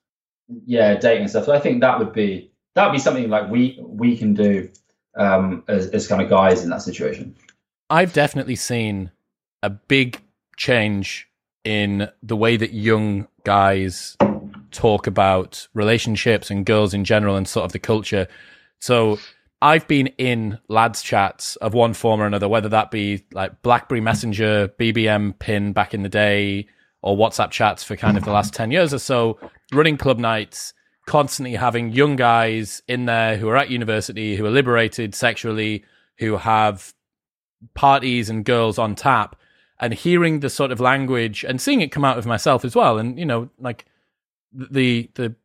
[0.66, 1.46] Yeah, dating and stuff.
[1.46, 4.70] So I think that would be that would be something like we we can do
[5.18, 7.34] um, as as kind of guys in that situation.
[7.90, 9.12] I've definitely seen
[9.64, 10.22] a big
[10.58, 11.30] change
[11.64, 14.18] in the way that young guys
[14.72, 18.28] talk about relationships and girls in general and sort of the culture.
[18.80, 19.18] So
[19.62, 24.02] I've been in lads chats of one form or another, whether that be like BlackBerry
[24.02, 26.68] Messenger, BBM pin back in the day,
[27.02, 29.40] or WhatsApp chats for kind of the last 10 years or so,
[29.74, 30.74] running club nights,
[31.08, 35.84] constantly having young guys in there who are at university, who are liberated sexually,
[36.20, 36.94] who have
[37.74, 39.36] parties and girls on tap
[39.80, 42.98] and hearing the sort of language and seeing it come out of myself as well.
[42.98, 43.86] And you know like
[44.54, 45.36] the the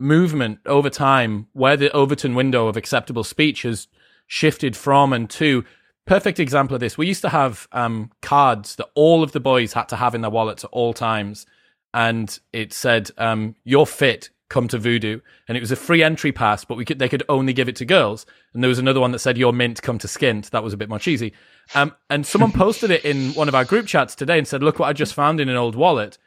[0.00, 3.86] movement over time where the overton window of acceptable speech has
[4.26, 5.64] shifted from and to.
[6.06, 9.74] Perfect example of this we used to have um, cards that all of the boys
[9.74, 11.46] had to have in their wallets at all times.
[11.92, 15.20] And it said um, you're fit come to voodoo.
[15.48, 17.76] And it was a free entry pass but we could they could only give it
[17.76, 18.26] to girls.
[18.54, 20.50] And there was another one that said you're mint come to skint.
[20.50, 21.32] That was a bit more cheesy.
[21.74, 24.78] Um, and someone posted it in one of our group chats today and said look
[24.78, 26.18] what i just found in an old wallet.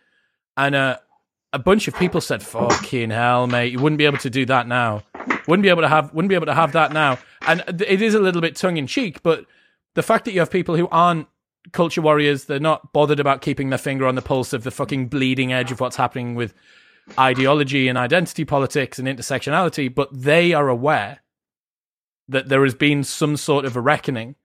[0.56, 0.98] And uh,
[1.54, 4.68] a bunch of people said fucking hell mate you wouldn't be able to do that
[4.68, 5.04] now.
[5.48, 7.20] Wouldn't be able to have wouldn't be able to have that now.
[7.48, 9.46] And it is a little bit tongue-in-cheek but
[9.94, 11.28] the fact that you have people who aren't
[11.72, 15.08] culture warriors they're not bothered about keeping their finger on the pulse of the fucking
[15.08, 16.54] bleeding edge of what's happening with
[17.20, 21.20] ideology and identity politics and intersectionality, but they are aware
[22.28, 24.36] that there has been some sort of a reckoning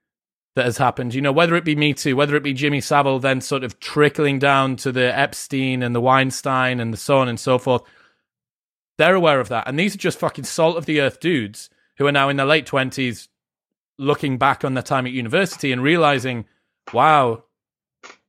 [0.59, 1.15] that has happened.
[1.15, 3.79] You know, whether it be Me Too, whether it be Jimmy Savile, then sort of
[3.79, 7.83] trickling down to the Epstein and the Weinstein and the so on and so forth.
[8.99, 9.69] They're aware of that.
[9.69, 12.47] And these are just fucking salt of the earth dudes who are now in their
[12.47, 13.29] late 20s
[13.99, 16.45] looking back on their time at university and realizing,
[16.93, 17.45] wow,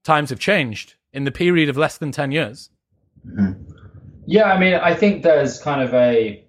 [0.03, 2.69] times have changed in the period of less than 10 years.
[3.27, 3.63] Mm-hmm.
[4.27, 6.45] Yeah, I mean, I think there's kind of a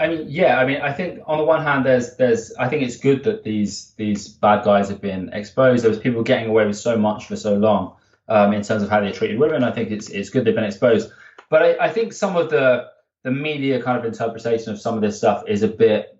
[0.00, 2.82] I mean, yeah, I mean, I think on the one hand, there's, there's, I think
[2.82, 5.82] it's good that these, these bad guys have been exposed.
[5.82, 7.96] There was people getting away with so much for so long,
[8.28, 9.64] um, in terms of how they treated women.
[9.64, 11.10] I think it's, it's good they've been exposed.
[11.50, 12.90] But I, I think some of the,
[13.24, 16.16] the media kind of interpretation of some of this stuff is a bit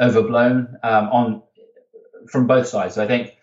[0.00, 1.42] overblown, um, on,
[2.28, 2.96] from both sides.
[2.96, 3.36] So I think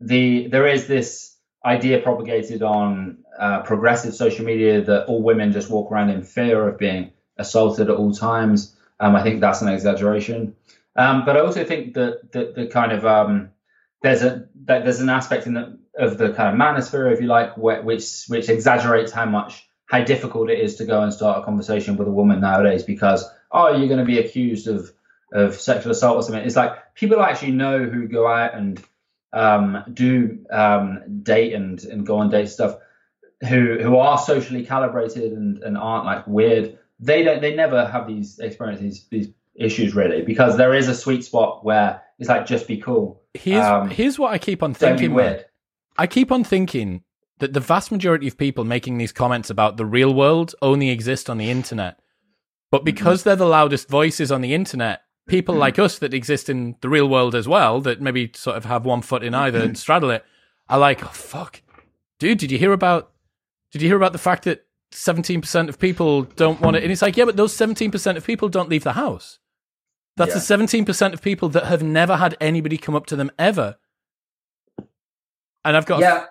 [0.00, 5.70] the, there is this idea propagated on, uh, progressive social media that all women just
[5.70, 8.76] walk around in fear of being assaulted at all times.
[9.00, 10.54] Um, I think that's an exaggeration.
[10.96, 13.50] Um, but I also think that the, the kind of um,
[14.02, 17.56] there's a there's an aspect in the, of the kind of manosphere, if you like,
[17.56, 21.96] which which exaggerates how much how difficult it is to go and start a conversation
[21.96, 24.92] with a woman nowadays because oh you're going to be accused of
[25.32, 26.44] of sexual assault or something.
[26.44, 28.82] It's like people actually know who go out and
[29.32, 32.76] um, do um, date and and go on date stuff
[33.48, 38.06] who who are socially calibrated and and aren't like weird they don't they never have
[38.06, 42.68] these experiences these issues really because there is a sweet spot where it's like just
[42.68, 43.22] be cool.
[43.34, 45.14] Here's um, here's what I keep on thinking.
[45.14, 45.46] weird.
[45.96, 47.02] I keep on thinking
[47.38, 51.28] that the vast majority of people making these comments about the real world only exist
[51.28, 51.98] on the internet.
[52.70, 52.84] But mm-hmm.
[52.84, 53.30] because mm-hmm.
[53.30, 55.60] they're the loudest voices on the internet, people mm-hmm.
[55.60, 58.84] like us that exist in the real world as well, that maybe sort of have
[58.84, 60.24] one foot in either and straddle it,
[60.68, 61.62] are like, oh, fuck.
[62.18, 63.10] Dude, did you hear about
[63.72, 66.82] did you hear about the fact that 17% of people don't want it.
[66.82, 69.38] And it's like, yeah, but those 17% of people don't leave the house.
[70.16, 70.56] That's yeah.
[70.56, 73.76] the 17% of people that have never had anybody come up to them ever.
[75.64, 76.00] And I've got.
[76.00, 76.26] Yeah.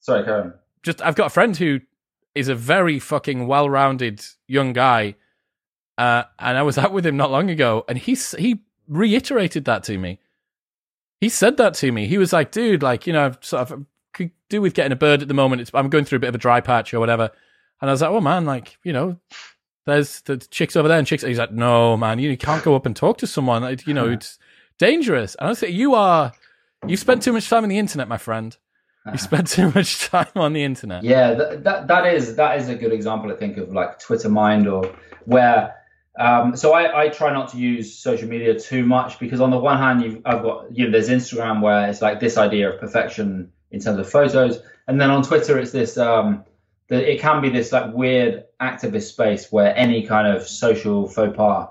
[0.00, 0.54] Sorry, Karen.
[0.82, 1.80] Just, I've got a friend who
[2.34, 5.16] is a very fucking well rounded young guy.
[5.98, 9.84] Uh, and I was out with him not long ago, and he, he reiterated that
[9.84, 10.20] to me.
[11.20, 12.06] He said that to me.
[12.06, 14.96] He was like, dude, like, you know, I've sort of could do with getting a
[14.96, 15.60] bird at the moment.
[15.60, 17.30] It's, I'm going through a bit of a dry patch or whatever.
[17.80, 19.16] And I was like, oh man, like, you know,
[19.86, 21.22] there's the chicks over there and chicks.
[21.22, 23.76] He's like, no, man, you can't go up and talk to someone.
[23.86, 24.38] You know, it's
[24.78, 25.34] dangerous.
[25.36, 26.32] And I say, you are,
[26.86, 28.56] you spent too much time on the internet, my friend.
[29.06, 29.18] You uh-huh.
[29.18, 31.04] spent too much time on the internet.
[31.04, 34.28] Yeah, that, that, that is that is a good example, I think, of like Twitter
[34.28, 35.74] Mind or where.
[36.18, 39.58] Um, so I, I try not to use social media too much because on the
[39.58, 42.80] one hand, you've I've got you know there's Instagram where it's like this idea of
[42.80, 46.44] perfection in terms of photos, and then on Twitter it's this um,
[46.88, 51.36] that it can be this like weird activist space where any kind of social faux
[51.36, 51.68] pas,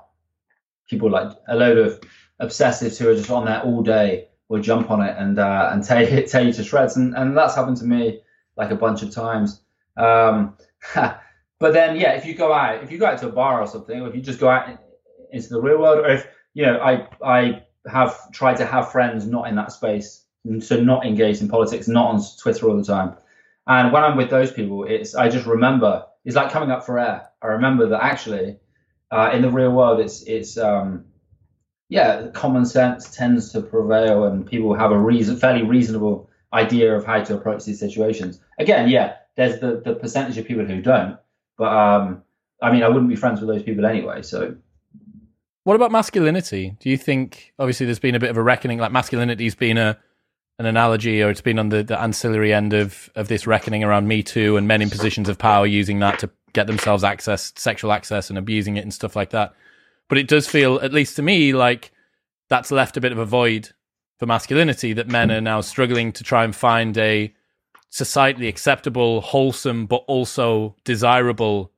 [0.88, 2.00] people like a load of
[2.42, 5.84] obsessives who are just on there all day will jump on it and uh, and
[5.84, 8.22] tear, tear you to shreds, and and that's happened to me
[8.56, 9.62] like a bunch of times.
[9.98, 10.56] Um,
[10.96, 13.68] but then yeah, if you go out, if you go out to a bar or
[13.68, 14.80] something, or if you just go out
[15.32, 19.26] into the real world, or if you know, I I have tried to have friends
[19.26, 20.26] not in that space,
[20.60, 23.18] so not engaged in politics, not on Twitter all the time
[23.68, 27.00] and when I'm with those people, it's I just remember it's like coming up for
[27.00, 27.30] air.
[27.42, 28.58] I remember that actually
[29.12, 31.06] uh, in the real world, it's it's um,
[31.90, 37.06] yeah, common sense tends to prevail, and people have a reason, fairly reasonable idea of
[37.06, 38.40] how to approach these situations.
[38.60, 41.18] Again, yeah, there's the the percentage of people who don't,
[41.58, 42.24] but um,
[42.62, 44.22] I mean, I wouldn't be friends with those people anyway.
[44.22, 44.56] So,
[45.64, 46.76] what about masculinity?
[46.80, 48.80] Do you think obviously there's been a bit of a reckoning?
[48.80, 49.98] Like masculinity's been a
[50.60, 54.08] an analogy or it's been on the, the ancillary end of, of this reckoning around
[54.08, 57.92] Me Too and men in positions of power using that to get themselves access, sexual
[57.92, 59.54] access and abusing it and stuff like that.
[60.08, 61.92] But it does feel, at least to me, like
[62.50, 63.70] that's left a bit of a void
[64.18, 67.32] for masculinity that men are now struggling to try and find a
[67.92, 71.72] societally acceptable, wholesome, but also desirable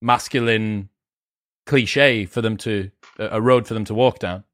[0.00, 0.88] masculine
[1.66, 4.44] cliche for them to, a road for them to walk down.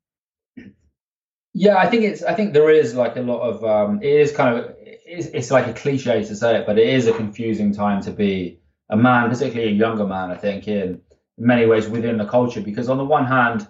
[1.54, 2.22] Yeah, I think it's.
[2.22, 3.64] I think there is like a lot of.
[3.64, 4.74] Um, it is kind of.
[4.80, 8.10] It's, it's like a cliche to say it, but it is a confusing time to
[8.10, 8.60] be
[8.90, 10.30] a man, particularly a younger man.
[10.30, 11.00] I think in
[11.38, 13.66] many ways within the culture, because on the one hand,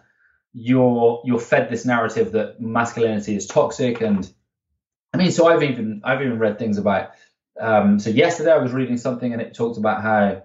[0.52, 4.30] you're you're fed this narrative that masculinity is toxic, and
[5.14, 7.10] I mean, so I've even I've even read things about.
[7.60, 10.42] Um, so yesterday I was reading something and it talked about how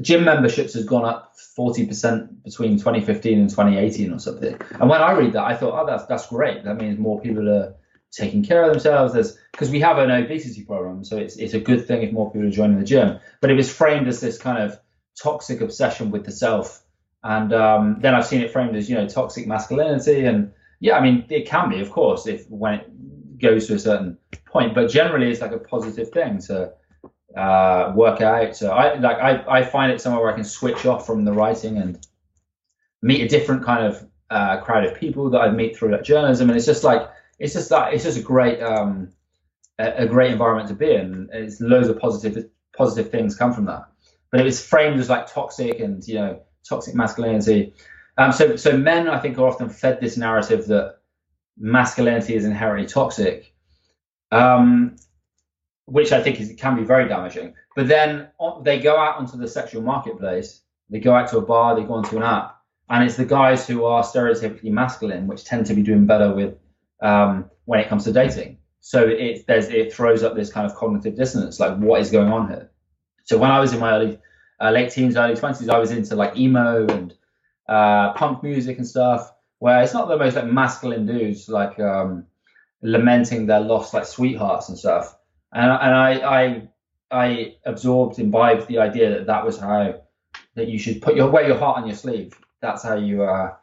[0.00, 4.56] gym memberships has gone up 40% between 2015 and 2018 or something.
[4.70, 6.64] And when I read that, I thought, oh, that's that's great.
[6.64, 7.74] That means more people are
[8.12, 9.14] taking care of themselves.
[9.14, 12.30] There's because we have an obesity problem, so it's it's a good thing if more
[12.30, 13.18] people are joining the gym.
[13.40, 14.78] But it was framed as this kind of
[15.20, 16.82] toxic obsession with the self,
[17.24, 20.24] and um, then I've seen it framed as you know toxic masculinity.
[20.24, 23.78] And yeah, I mean it can be, of course, if when it goes to a
[23.78, 24.74] certain point.
[24.74, 26.72] But generally, it's like a positive thing to
[27.36, 28.56] uh, work out.
[28.56, 31.32] So I like I, I find it somewhere where I can switch off from the
[31.32, 32.04] writing and
[33.02, 36.48] meet a different kind of uh, crowd of people that I meet through like, journalism,
[36.48, 37.08] and it's just like
[37.38, 39.12] it's just that it's just a great um,
[39.78, 41.28] a, a, great environment to be in.
[41.32, 43.86] It's loads of positive positive things come from that.
[44.30, 47.74] But it was framed as like toxic and you know toxic masculinity.
[48.18, 50.96] Um, so so men I think are often fed this narrative that
[51.58, 53.54] masculinity is inherently toxic,
[54.32, 54.96] um,
[55.86, 57.54] which I think is, can be very damaging.
[57.74, 58.28] But then
[58.62, 60.60] they go out onto the sexual marketplace.
[60.90, 61.74] They go out to a bar.
[61.74, 62.56] They go onto an app,
[62.88, 66.56] and it's the guys who are stereotypically masculine, which tend to be doing better with
[67.00, 68.58] um, when it comes to dating.
[68.80, 72.48] So it it throws up this kind of cognitive dissonance, like what is going on
[72.48, 72.70] here?
[73.24, 74.18] So when I was in my early
[74.60, 77.12] uh, late teens, early twenties, I was into like emo and
[77.68, 82.26] uh, punk music and stuff, where it's not the most like masculine dudes like um,
[82.82, 85.16] lamenting their lost like sweethearts and stuff.
[85.56, 86.68] And and I I
[87.10, 90.02] I absorbed, imbibed the idea that that was how
[90.54, 92.38] that you should put your wear your heart on your sleeve.
[92.60, 93.22] That's how you.
[93.22, 93.54] Uh,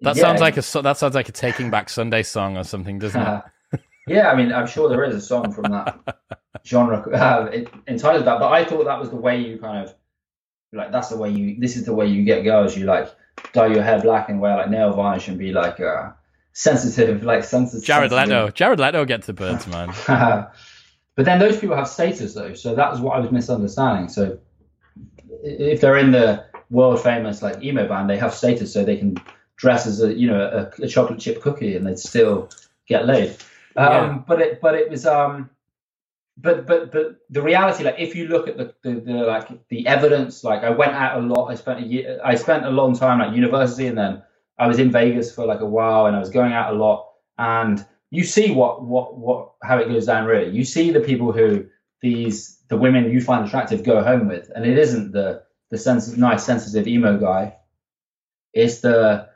[0.00, 0.22] that yeah.
[0.22, 3.42] sounds like a that sounds like a Taking Back Sunday song or something, doesn't it?
[4.06, 6.18] Yeah, I mean, I'm sure there is a song from that
[6.66, 7.52] genre uh,
[7.86, 9.94] entitled that, but I thought that was the way you kind of
[10.72, 12.76] like that's the way you this is the way you get girls.
[12.76, 13.14] You like
[13.52, 16.10] dye your hair black and wear like nail varnish and be like uh,
[16.54, 17.84] sensitive, like sensitive.
[17.84, 19.92] Jared Leto, Jared Leto gets the birds, man.
[21.16, 24.08] but then those people have status though, so that was what I was misunderstanding.
[24.08, 24.38] So
[25.42, 29.16] if they're in the world famous like emo band, they have status, so they can
[29.56, 30.40] dress as a you know
[30.80, 32.50] a, a chocolate chip cookie and they'd still
[32.86, 33.30] get laid.
[33.76, 34.18] Um, yeah.
[34.26, 35.50] But it, but it was, um,
[36.36, 39.86] but but but the reality, like if you look at the, the, the like the
[39.86, 41.50] evidence, like I went out a lot.
[41.50, 44.22] I spent a year, I spent a long time at university, and then
[44.58, 47.08] I was in Vegas for like a while, and I was going out a lot.
[47.38, 50.26] And you see what what what how it goes down.
[50.26, 51.66] Really, you see the people who
[52.00, 56.18] these the women you find attractive go home with, and it isn't the the sensitive,
[56.18, 57.56] nice, sensitive emo guy.
[58.52, 59.28] It's the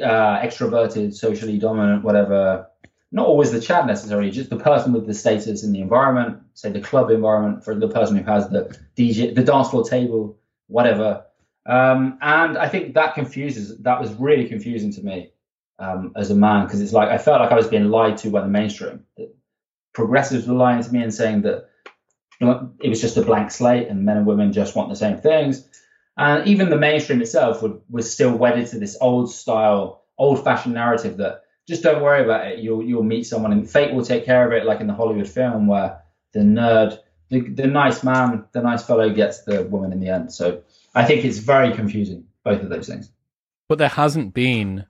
[0.00, 2.68] uh, extroverted, socially dominant, whatever
[3.14, 6.72] not always the chat necessarily, just the person with the status in the environment, say
[6.72, 10.36] the club environment for the person who has the DJ, the dance floor table,
[10.66, 11.24] whatever.
[11.64, 15.30] Um, and I think that confuses, that was really confusing to me
[15.78, 18.30] um, as a man, because it's like I felt like I was being lied to
[18.30, 19.04] by the mainstream.
[19.92, 21.68] Progressives were lying to me and saying that
[22.40, 25.68] it was just a blank slate and men and women just want the same things.
[26.16, 30.74] And even the mainstream itself would, was still wedded to this old style, old fashioned
[30.74, 32.58] narrative that just don't worry about it.
[32.58, 35.28] You'll you'll meet someone, and fate will take care of it, like in the Hollywood
[35.28, 36.02] film where
[36.32, 36.98] the nerd,
[37.30, 40.32] the, the nice man, the nice fellow gets the woman in the end.
[40.32, 40.62] So
[40.94, 43.10] I think it's very confusing, both of those things.
[43.68, 44.84] But there hasn't been,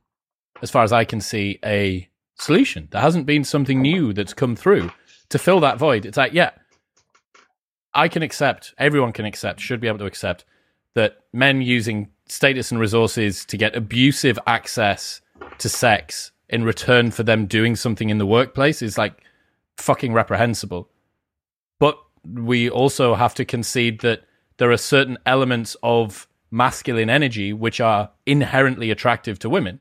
[0.65, 2.89] as far as I can see, a solution.
[2.91, 4.91] There hasn't been something new that's come through
[5.29, 6.07] to fill that void.
[6.07, 6.53] It's like, yeah,
[7.93, 10.47] I can accept, everyone can accept, should be able to accept
[10.95, 15.21] that men using status and resources to get abusive access
[15.59, 19.23] to sex in return for them doing something in the workplace is like
[19.77, 20.89] fucking reprehensible.
[21.79, 24.23] But we also have to concede that
[24.57, 29.81] there are certain elements of masculine energy which are inherently attractive to women.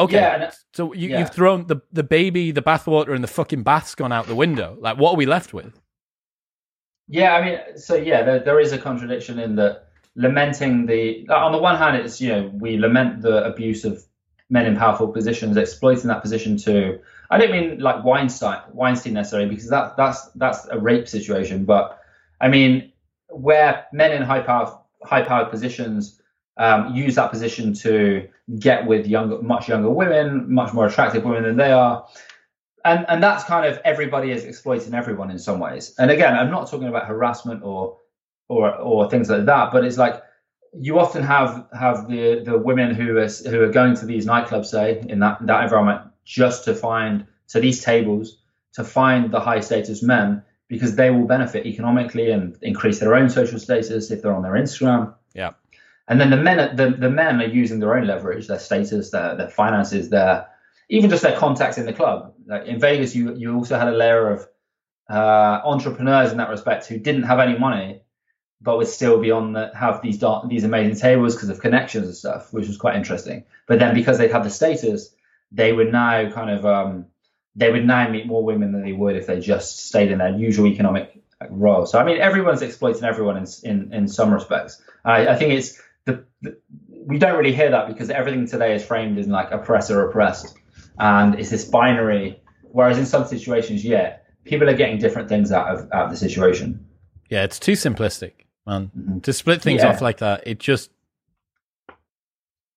[0.00, 3.94] Okay, yeah, so you, have thrown the the baby, the bathwater, and the fucking bath's
[3.94, 4.76] gone out the window.
[4.80, 5.78] Like, what are we left with?
[7.08, 11.28] Yeah, I mean, so yeah, there, there is a contradiction in that lamenting the.
[11.28, 14.02] On the one hand, it's you know we lament the abuse of
[14.48, 16.98] men in powerful positions exploiting that position to
[17.30, 22.00] I don't mean like Weinstein Weinstein necessarily because that that's that's a rape situation, but
[22.40, 22.92] I mean
[23.28, 26.19] where men in high power high powered positions
[26.56, 28.28] um, use that position to
[28.58, 32.06] get with younger much younger women, much more attractive women than they are.
[32.84, 35.94] And and that's kind of everybody is exploiting everyone in some ways.
[35.98, 37.98] And again, I'm not talking about harassment or
[38.48, 40.22] or or things like that, but it's like
[40.72, 44.66] you often have have the the women who are who are going to these nightclubs,
[44.66, 48.40] say in that that environment, just to find to these tables
[48.74, 53.28] to find the high status men because they will benefit economically and increase their own
[53.28, 55.14] social status if they're on their Instagram.
[56.08, 59.36] And then the men the, the men are using their own leverage, their status, their
[59.36, 60.48] their finances, their
[60.88, 62.34] even just their contacts in the club.
[62.46, 64.46] Like in Vegas, you you also had a layer of
[65.08, 68.02] uh, entrepreneurs in that respect who didn't have any money
[68.60, 72.06] but would still be on the have these dark, these amazing tables because of connections
[72.06, 73.44] and stuff, which was quite interesting.
[73.66, 75.14] But then because they had the status,
[75.50, 77.06] they would now kind of um,
[77.56, 80.36] they would now meet more women than they would if they just stayed in their
[80.36, 81.86] usual economic role.
[81.86, 84.82] So I mean, everyone's exploiting everyone in in, in some respects.
[85.04, 85.80] I, I think it's
[86.88, 90.56] we don't really hear that because everything today is framed in like oppressor oppressed,
[90.98, 92.40] and it's this binary.
[92.72, 96.16] Whereas in some situations, yeah, people are getting different things out of out of the
[96.16, 96.86] situation.
[97.28, 98.32] Yeah, it's too simplistic
[98.66, 98.90] man.
[98.96, 99.18] Mm-hmm.
[99.20, 99.88] To split things yeah.
[99.88, 100.90] off like that, it just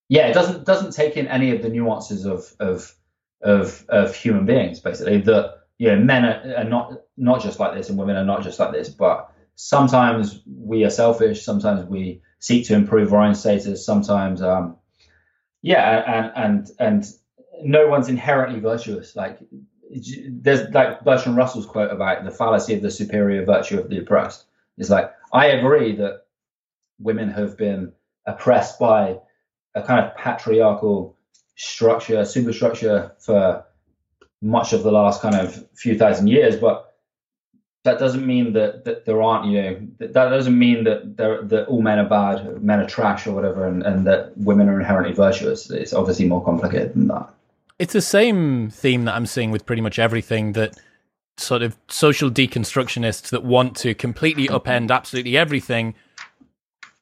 [0.10, 2.94] yeah, it doesn't doesn't take in any of the nuances of of
[3.42, 4.80] of of human beings.
[4.80, 8.26] Basically, that you know, men are, are not not just like this, and women are
[8.26, 8.90] not just like this.
[8.90, 11.44] But sometimes we are selfish.
[11.44, 13.86] Sometimes we seek to improve our own status.
[13.86, 14.78] Sometimes, um,
[15.62, 17.06] yeah, and and and
[17.64, 19.16] no one's inherently virtuous.
[19.16, 19.40] Like
[20.28, 24.46] there's like Bertrand Russell's quote about the fallacy of the superior virtue of the oppressed.
[24.78, 26.26] It's like I agree that
[27.00, 27.94] women have been
[28.26, 29.20] oppressed by
[29.76, 31.18] a kind of patriarchal
[31.56, 33.66] structure, superstructure for
[34.42, 36.93] much of the last kind of few thousand years, but
[37.84, 41.82] that doesn't mean that, that there aren't, you know, that, doesn't mean that that all
[41.82, 45.70] men are bad, men are trash or whatever, and, and that women are inherently virtuous.
[45.70, 47.34] It's obviously more complicated than that.
[47.80, 50.80] It's the same theme that I'm seeing with pretty much everything that
[51.38, 55.96] sort of social deconstructionists that want to completely upend absolutely everything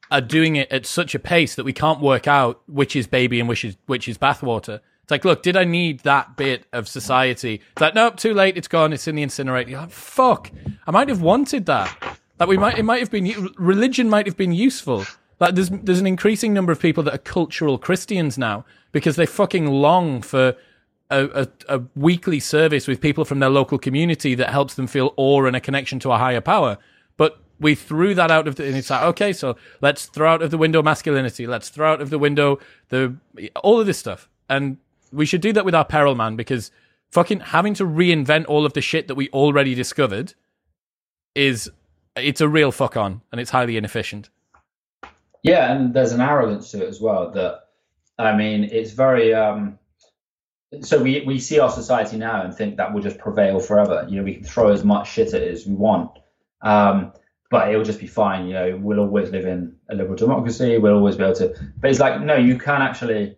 [0.09, 3.39] are doing it at such a pace that we can't work out which is baby
[3.39, 4.79] and which is which is bathwater.
[5.11, 7.55] It's like, look, did I need that bit of society?
[7.73, 8.55] It's like, nope, too late.
[8.55, 8.93] It's gone.
[8.93, 9.71] It's in the incinerator.
[9.71, 10.49] You're like, fuck.
[10.87, 12.17] I might have wanted that.
[12.39, 15.05] Like we might, it might have been religion might have been useful.
[15.41, 18.63] Like there's there's an increasing number of people that are cultural Christians now
[18.93, 20.55] because they fucking long for
[21.09, 25.13] a, a, a, weekly service with people from their local community that helps them feel
[25.17, 26.77] awe and a connection to a higher power.
[27.17, 30.41] But we threw that out of the, and it's like, okay, so let's throw out
[30.41, 31.47] of the window masculinity.
[31.47, 33.17] Let's throw out of the window the,
[33.61, 34.29] all of this stuff.
[34.49, 34.77] And
[35.11, 36.71] we should do that with our peril man because
[37.11, 40.33] fucking having to reinvent all of the shit that we already discovered
[41.35, 41.69] is,
[42.15, 44.29] it's a real fuck on and it's highly inefficient.
[45.43, 45.73] Yeah.
[45.73, 47.61] And there's an arrogance to it as well that,
[48.17, 49.79] I mean, it's very, um,
[50.81, 54.05] so we, we see our society now and think that will just prevail forever.
[54.07, 56.11] You know, we can throw as much shit at it as we want.
[56.61, 57.13] Um,
[57.49, 58.47] but it'll just be fine.
[58.47, 60.77] You know, we'll always live in a liberal democracy.
[60.77, 61.53] We'll always be able to.
[61.77, 63.37] But it's like, no, you can actually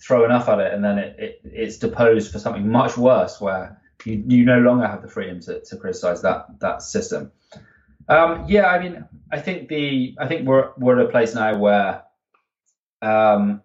[0.00, 3.80] throw enough at it, and then it, it it's deposed for something much worse, where
[4.04, 7.32] you, you no longer have the freedom to, to criticize that that system.
[8.08, 11.58] Um, yeah, I mean, I think the I think we're we're at a place now
[11.58, 12.02] where
[13.02, 13.62] um,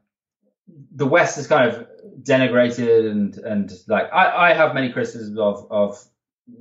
[0.96, 1.88] the West is kind of
[2.22, 6.04] denigrated and and like I, I have many criticisms of of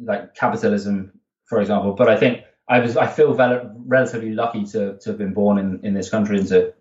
[0.03, 4.99] like capitalism, for example, but I think I was I feel vel- relatively lucky to
[4.99, 6.73] to have been born in in this country and to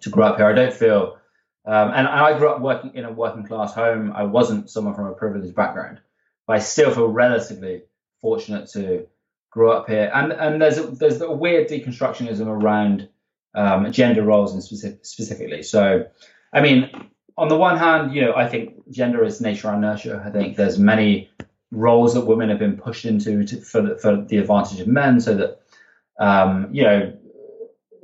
[0.00, 0.46] to grow up here.
[0.46, 1.18] I don't feel
[1.66, 4.12] um, and, I grew up working in a working class home.
[4.14, 6.00] I wasn't someone from a privileged background,
[6.46, 7.82] but I still feel relatively
[8.20, 9.06] fortunate to
[9.50, 10.10] grow up here.
[10.14, 13.08] And and there's a, there's a weird deconstructionism around
[13.54, 15.62] um, gender roles and specific, specifically.
[15.62, 16.06] So,
[16.52, 16.90] I mean,
[17.38, 20.22] on the one hand, you know, I think gender is nature and nurture.
[20.24, 21.30] I think there's many
[21.70, 25.20] roles that women have been pushed into to, for, the, for the advantage of men,
[25.20, 25.60] so that
[26.18, 27.16] um, you know,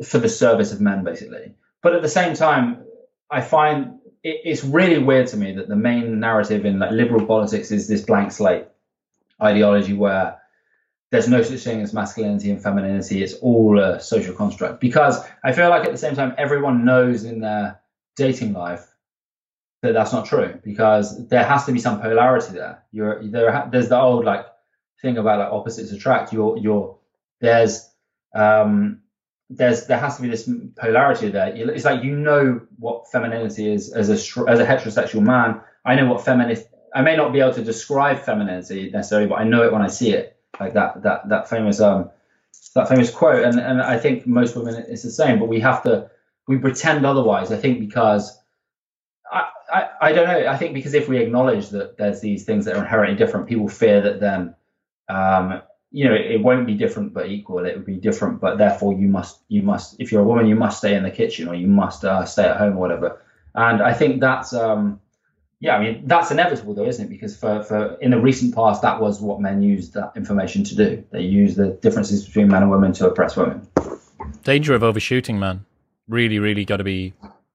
[0.05, 1.55] for the service of men, basically.
[1.83, 2.85] But at the same time,
[3.31, 7.27] I find it, it's really weird to me that the main narrative in like liberal
[7.27, 8.67] politics is this blank slate
[9.43, 10.39] ideology where
[11.11, 13.23] there's no such thing as masculinity and femininity.
[13.23, 14.81] It's all a social construct.
[14.81, 17.81] Because I feel like at the same time, everyone knows in their
[18.17, 18.87] dating life
[19.83, 22.85] that that's not true because there has to be some polarity there.
[22.93, 23.69] You're there.
[23.73, 24.47] There's the old like
[25.01, 26.33] thing about like opposites attract.
[26.33, 26.99] You're you're
[27.41, 27.89] there's
[28.35, 29.01] um
[29.51, 31.53] there's there has to be this polarity there.
[31.55, 34.15] It's like you know what femininity is as a
[34.49, 35.61] as a heterosexual man.
[35.85, 36.69] I know what feminist.
[36.95, 39.89] I may not be able to describe femininity necessarily, but I know it when I
[39.89, 40.37] see it.
[40.59, 42.11] Like that that that famous um
[42.75, 43.45] that famous quote.
[43.45, 46.11] And and I think most women it's the same, but we have to
[46.47, 47.51] we pretend otherwise.
[47.51, 48.37] I think because
[49.31, 50.49] I, I, I don't know.
[50.49, 53.69] I think because if we acknowledge that there's these things that are inherently different, people
[53.69, 54.55] fear that then,
[55.09, 57.65] um, you know, it, it, won't be different but equal.
[57.65, 60.55] It would be different, but therefore you must, you must, if you're a woman, you
[60.55, 63.23] must stay in the kitchen or you must uh, stay at home or whatever.
[63.55, 65.01] And I think that's, um,
[65.59, 67.11] yeah, I mean that's inevitable though, isn't it?
[67.11, 70.75] Because for, for in the recent past, that was what men used that information to
[70.75, 71.05] do.
[71.11, 73.69] They used the differences between men and women to oppress women.
[74.45, 75.67] Danger of overshooting, man.
[76.09, 77.13] Really, really got to be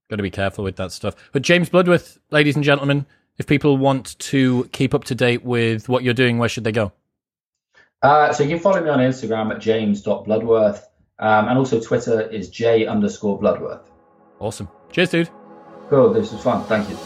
[0.10, 1.16] Got to be careful with that stuff.
[1.32, 3.08] But James Bloodworth, ladies and gentlemen,
[3.40, 6.72] if people want to keep up to date with what you're doing, where should they
[6.72, 6.92] go?
[8.02, 10.88] Uh, so you can follow me on Instagram at james.bloodworth.
[11.18, 13.90] Um, and also Twitter is j underscore bloodworth.
[14.40, 14.68] Awesome.
[14.92, 15.30] Cheers, dude.
[15.90, 16.12] Cool.
[16.12, 16.64] This was fun.
[16.66, 16.98] Thank you.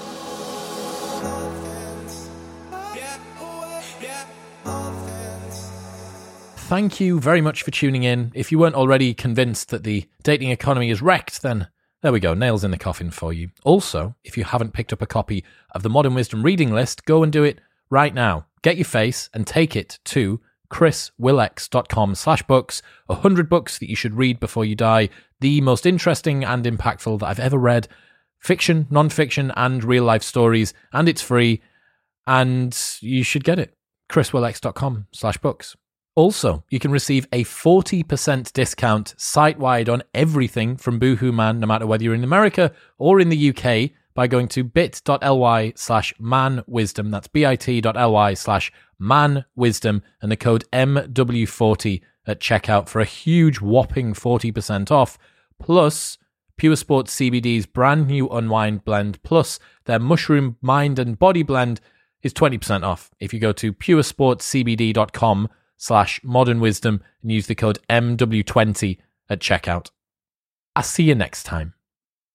[6.69, 8.31] Thank you very much for tuning in.
[8.35, 11.67] If you weren't already convinced that the dating economy is wrecked, then
[12.01, 13.49] there we go, nails in the coffin for you.
[13.63, 17.23] Also, if you haven't picked up a copy of the Modern Wisdom reading list, go
[17.23, 17.59] and do it
[17.89, 18.45] right now.
[18.61, 23.95] Get your face and take it to chriswillx.com slash books, a hundred books that you
[23.95, 25.09] should read before you die,
[25.39, 27.87] the most interesting and impactful that I've ever read.
[28.39, 31.61] fiction, non-fiction, and real life stories, and it's free.
[32.25, 33.75] And you should get it.
[34.09, 35.75] chriswillx.com slash books.
[36.15, 41.67] Also, you can receive a 40% discount site wide on everything from Boohoo Man, no
[41.67, 47.09] matter whether you're in America or in the UK, by going to bit.ly slash manwisdom.
[47.11, 54.91] That's bit.ly slash manwisdom and the code MW40 at checkout for a huge whopping 40%
[54.91, 55.17] off.
[55.59, 56.17] Plus,
[56.57, 61.79] Pure Sports CBD's brand new Unwind blend, plus their Mushroom Mind and Body blend
[62.21, 67.79] is 20% off if you go to puresportscbd.com slash modern wisdom and use the code
[67.89, 68.97] MW20
[69.29, 69.91] at checkout.
[70.75, 71.73] I'll see you next time.